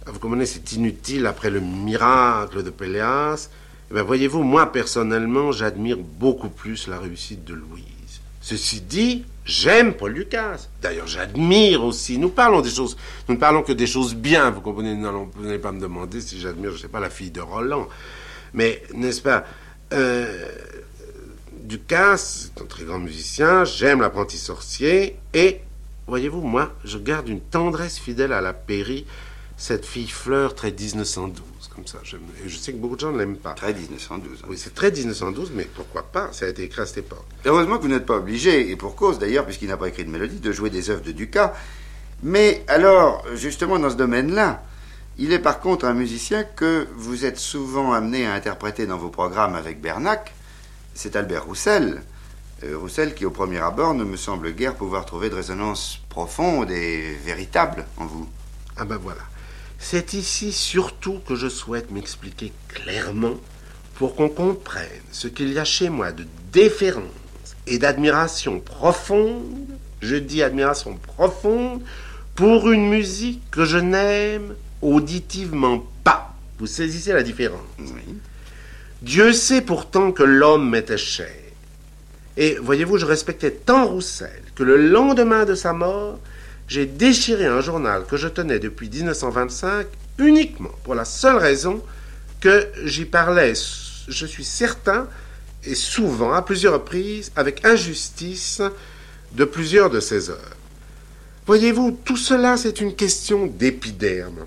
vous 0.04 0.18
comprenez, 0.18 0.44
c'est 0.44 0.70
inutile 0.74 1.24
après 1.24 1.48
le 1.48 1.60
miracle 1.60 2.62
de 2.62 2.68
Péléas. 2.68 3.48
Eh 3.90 3.94
ben 3.94 4.02
voyez-vous, 4.02 4.42
moi 4.42 4.70
personnellement, 4.70 5.50
j'admire 5.50 5.96
beaucoup 5.96 6.50
plus 6.50 6.88
la 6.88 6.98
réussite 6.98 7.46
de 7.46 7.54
Louise. 7.54 8.20
Ceci 8.42 8.82
dit, 8.82 9.24
j'aime 9.44 9.94
Paul 9.94 10.12
Lucas. 10.12 10.68
D'ailleurs, 10.82 11.06
j'admire 11.06 11.84
aussi. 11.84 12.18
Nous 12.18 12.30
parlons 12.30 12.60
des 12.60 12.70
choses, 12.70 12.96
nous 13.28 13.34
ne 13.34 13.40
parlons 13.40 13.62
que 13.62 13.72
des 13.72 13.86
choses 13.86 14.14
bien. 14.14 14.50
Vous 14.50 14.60
comprenez, 14.60 14.94
vous 14.94 15.44
n'allez 15.44 15.58
pas 15.58 15.72
me 15.72 15.80
demander 15.80 16.20
si 16.20 16.40
j'admire, 16.40 16.70
je 16.70 16.76
ne 16.76 16.80
sais 16.82 16.88
pas, 16.88 17.00
la 17.00 17.10
fille 17.10 17.30
de 17.30 17.40
Roland. 17.40 17.88
Mais 18.54 18.82
n'est-ce 18.94 19.22
pas 19.22 19.44
euh, 19.92 20.48
c'est 22.16 22.60
un 22.60 22.66
très 22.66 22.84
grand 22.84 22.98
musicien, 22.98 23.64
j'aime 23.64 24.00
l'apprenti 24.00 24.38
sorcier, 24.38 25.16
et, 25.34 25.60
voyez-vous, 26.06 26.40
moi, 26.40 26.72
je 26.84 26.98
garde 26.98 27.28
une 27.28 27.40
tendresse 27.40 27.98
fidèle 27.98 28.32
à 28.32 28.40
la 28.40 28.52
Péri, 28.52 29.06
cette 29.60 29.84
fille 29.84 30.08
fleur 30.08 30.54
très 30.54 30.72
1912, 30.72 31.44
comme 31.74 31.86
ça. 31.86 31.98
Je, 32.02 32.16
et 32.16 32.48
je 32.48 32.56
sais 32.56 32.72
que 32.72 32.78
beaucoup 32.78 32.96
de 32.96 33.00
gens 33.00 33.12
ne 33.12 33.18
l'aiment 33.18 33.36
pas. 33.36 33.52
Très 33.52 33.74
1912. 33.74 34.38
hein. 34.42 34.46
Oui, 34.48 34.56
c'est 34.56 34.74
très 34.74 34.90
1912, 34.90 35.52
mais 35.54 35.64
pourquoi 35.64 36.02
pas? 36.02 36.30
Ça 36.32 36.46
a 36.46 36.48
été 36.48 36.62
écrit 36.62 36.80
à 36.80 36.86
cette 36.86 36.96
époque. 36.96 37.26
Heureusement 37.44 37.76
que 37.76 37.82
vous 37.82 37.88
n'êtes 37.88 38.06
pas 38.06 38.16
obligé, 38.16 38.70
et 38.70 38.76
pour 38.76 38.96
cause 38.96 39.18
d'ailleurs, 39.18 39.44
puisqu'il 39.44 39.68
n'a 39.68 39.76
pas 39.76 39.88
écrit 39.88 40.06
de 40.06 40.10
mélodie, 40.10 40.40
de 40.40 40.50
jouer 40.50 40.70
des 40.70 40.88
œuvres 40.88 41.02
de 41.02 41.12
Dukas. 41.12 41.52
Mais 42.22 42.64
alors, 42.68 43.22
justement, 43.34 43.78
dans 43.78 43.90
ce 43.90 43.96
domaine-là, 43.96 44.62
il 45.18 45.30
est 45.30 45.38
par 45.38 45.60
contre 45.60 45.84
un 45.84 45.92
musicien 45.92 46.42
que 46.42 46.88
vous 46.96 47.26
êtes 47.26 47.38
souvent 47.38 47.92
amené 47.92 48.26
à 48.26 48.32
interpréter 48.32 48.86
dans 48.86 48.96
vos 48.96 49.10
programmes 49.10 49.54
avec 49.54 49.82
Bernac. 49.82 50.32
C'est 50.94 51.16
Albert 51.16 51.44
Roussel. 51.44 52.02
Euh, 52.64 52.78
Roussel 52.78 53.14
qui, 53.14 53.26
au 53.26 53.30
premier 53.30 53.58
abord, 53.58 53.92
ne 53.92 54.04
me 54.04 54.16
semble 54.16 54.52
guère 54.52 54.74
pouvoir 54.74 55.04
trouver 55.04 55.28
de 55.28 55.34
résonance 55.34 56.00
profonde 56.08 56.70
et 56.70 57.14
véritable 57.26 57.84
en 57.98 58.06
vous. 58.06 58.26
Ah 58.78 58.86
ben 58.86 58.96
voilà. 58.96 59.20
C'est 59.82 60.12
ici 60.12 60.52
surtout 60.52 61.20
que 61.26 61.34
je 61.34 61.48
souhaite 61.48 61.90
m'expliquer 61.90 62.52
clairement 62.68 63.40
pour 63.94 64.14
qu'on 64.14 64.28
comprenne 64.28 64.86
ce 65.10 65.26
qu'il 65.26 65.52
y 65.52 65.58
a 65.58 65.64
chez 65.64 65.88
moi 65.88 66.12
de 66.12 66.24
déférence 66.52 67.02
et 67.66 67.78
d'admiration 67.78 68.60
profonde, 68.60 69.66
je 70.00 70.16
dis 70.16 70.42
admiration 70.42 70.96
profonde, 70.96 71.82
pour 72.34 72.70
une 72.70 72.88
musique 72.88 73.42
que 73.50 73.64
je 73.64 73.78
n'aime 73.78 74.54
auditivement 74.82 75.84
pas. 76.04 76.34
Vous 76.58 76.66
saisissez 76.66 77.12
la 77.12 77.22
différence 77.22 77.60
Oui. 77.78 78.16
Dieu 79.02 79.32
sait 79.32 79.62
pourtant 79.62 80.12
que 80.12 80.22
l'homme 80.22 80.70
m'était 80.70 80.98
cher. 80.98 81.34
Et 82.36 82.56
voyez-vous, 82.56 82.98
je 82.98 83.06
respectais 83.06 83.50
tant 83.50 83.86
Roussel 83.86 84.42
que 84.54 84.62
le 84.62 84.76
lendemain 84.76 85.44
de 85.44 85.54
sa 85.54 85.72
mort, 85.72 86.18
j'ai 86.70 86.86
déchiré 86.86 87.46
un 87.46 87.60
journal 87.60 88.04
que 88.06 88.16
je 88.16 88.28
tenais 88.28 88.60
depuis 88.60 88.88
1925 88.88 89.88
uniquement 90.18 90.70
pour 90.84 90.94
la 90.94 91.04
seule 91.04 91.36
raison 91.36 91.82
que 92.40 92.68
j'y 92.84 93.06
parlais, 93.06 93.54
je 94.06 94.24
suis 94.24 94.44
certain, 94.44 95.08
et 95.64 95.74
souvent, 95.74 96.32
à 96.32 96.42
plusieurs 96.42 96.74
reprises, 96.74 97.32
avec 97.34 97.64
injustice, 97.66 98.62
de 99.32 99.44
plusieurs 99.44 99.90
de 99.90 99.98
ses 99.98 100.30
œuvres. 100.30 100.56
Voyez-vous, 101.46 101.98
tout 102.04 102.16
cela, 102.16 102.56
c'est 102.56 102.80
une 102.80 102.94
question 102.94 103.46
d'épiderme. 103.46 104.46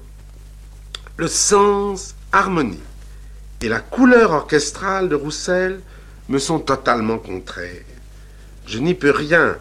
Le 1.17 1.27
sens 1.27 2.15
harmonique 2.31 2.79
et 3.61 3.67
la 3.67 3.81
couleur 3.81 4.31
orchestrale 4.31 5.09
de 5.09 5.15
Roussel 5.15 5.81
me 6.29 6.39
sont 6.39 6.59
totalement 6.59 7.17
contraires. 7.17 7.83
Je 8.65 8.79
n'y 8.79 8.93
peux 8.93 9.11
rien. 9.11 9.57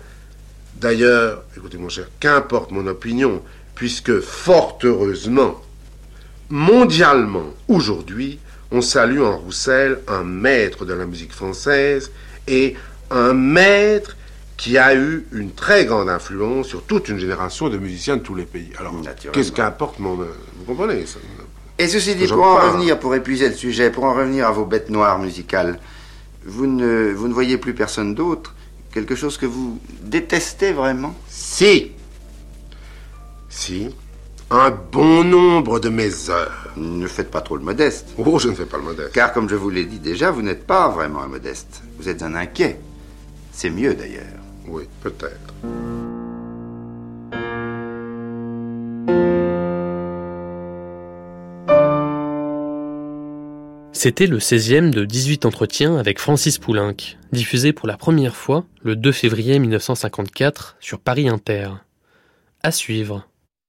D'ailleurs, 0.76 1.44
écoutez 1.56 1.78
mon 1.78 1.88
cher, 1.88 2.06
qu'importe 2.20 2.70
mon 2.70 2.86
opinion, 2.86 3.42
puisque 3.74 4.20
fort 4.20 4.78
heureusement, 4.82 5.60
mondialement, 6.50 7.46
aujourd'hui, 7.68 8.38
on 8.70 8.80
salue 8.80 9.20
en 9.20 9.36
Roussel 9.38 10.00
un 10.08 10.24
maître 10.24 10.84
de 10.84 10.94
la 10.94 11.06
musique 11.06 11.32
française 11.32 12.10
et 12.48 12.74
un 13.10 13.32
maître 13.34 14.16
qui 14.56 14.78
a 14.78 14.94
eu 14.94 15.26
une 15.32 15.52
très 15.52 15.84
grande 15.86 16.08
influence 16.08 16.68
sur 16.68 16.82
toute 16.84 17.08
une 17.08 17.18
génération 17.18 17.68
de 17.68 17.78
musiciens 17.78 18.16
de 18.16 18.22
tous 18.22 18.34
les 18.34 18.44
pays. 18.44 18.70
Alors, 18.78 18.94
qu'est-ce 19.32 19.52
qu'importe 19.52 19.98
mon... 19.98 20.20
euh, 20.20 20.26
Vous 20.58 20.64
comprenez 20.64 21.04
ça 21.06 21.18
Et 21.78 21.88
ceci 21.88 22.14
dit, 22.14 22.26
pour 22.28 22.44
en 22.44 22.56
revenir, 22.70 22.98
pour 22.98 23.14
épuiser 23.14 23.48
le 23.48 23.54
sujet, 23.54 23.90
pour 23.90 24.04
en 24.04 24.14
revenir 24.14 24.46
à 24.46 24.52
vos 24.52 24.64
bêtes 24.64 24.88
noires 24.88 25.18
musicales, 25.18 25.78
vous 26.44 26.66
ne, 26.66 27.12
vous 27.12 27.28
ne 27.28 27.34
voyez 27.34 27.56
plus 27.58 27.74
personne 27.74 28.14
d'autre 28.14 28.54
Quelque 28.92 29.14
chose 29.14 29.38
que 29.38 29.46
vous 29.46 29.80
détestez 30.02 30.72
vraiment 30.72 31.14
Si 31.28 31.92
Si, 33.48 33.88
un 34.50 34.70
bon 34.70 35.24
nombre 35.24 35.80
de 35.80 35.88
mes 35.88 36.28
heures. 36.28 36.68
Ne 36.76 37.06
faites 37.06 37.30
pas 37.30 37.40
trop 37.40 37.56
le 37.56 37.64
modeste. 37.64 38.08
Oh, 38.18 38.38
je 38.38 38.48
ne 38.48 38.54
fais 38.54 38.66
pas 38.66 38.76
le 38.76 38.84
modeste. 38.84 39.12
Car 39.12 39.32
comme 39.32 39.48
je 39.48 39.56
vous 39.56 39.70
l'ai 39.70 39.86
dit 39.86 39.98
déjà, 39.98 40.30
vous 40.30 40.42
n'êtes 40.42 40.66
pas 40.66 40.88
vraiment 40.88 41.22
un 41.22 41.28
modeste. 41.28 41.82
Vous 41.98 42.08
êtes 42.08 42.22
un 42.22 42.34
inquiet. 42.34 42.78
C'est 43.52 43.70
mieux 43.70 43.94
d'ailleurs. 43.94 44.24
Oui, 44.66 44.84
peut-être. 45.02 45.54
C'était 54.04 54.26
le 54.26 54.40
16e 54.40 54.90
de 54.90 55.04
18 55.04 55.46
entretiens 55.46 55.96
avec 55.96 56.18
Francis 56.18 56.58
Poulenc, 56.58 56.96
diffusé 57.30 57.72
pour 57.72 57.86
la 57.86 57.96
première 57.96 58.34
fois 58.34 58.64
le 58.82 58.96
2 58.96 59.12
février 59.12 59.60
1954 59.60 60.76
sur 60.80 60.98
Paris 60.98 61.28
Inter. 61.28 61.68
À 62.64 62.72
suivre. 62.72 63.28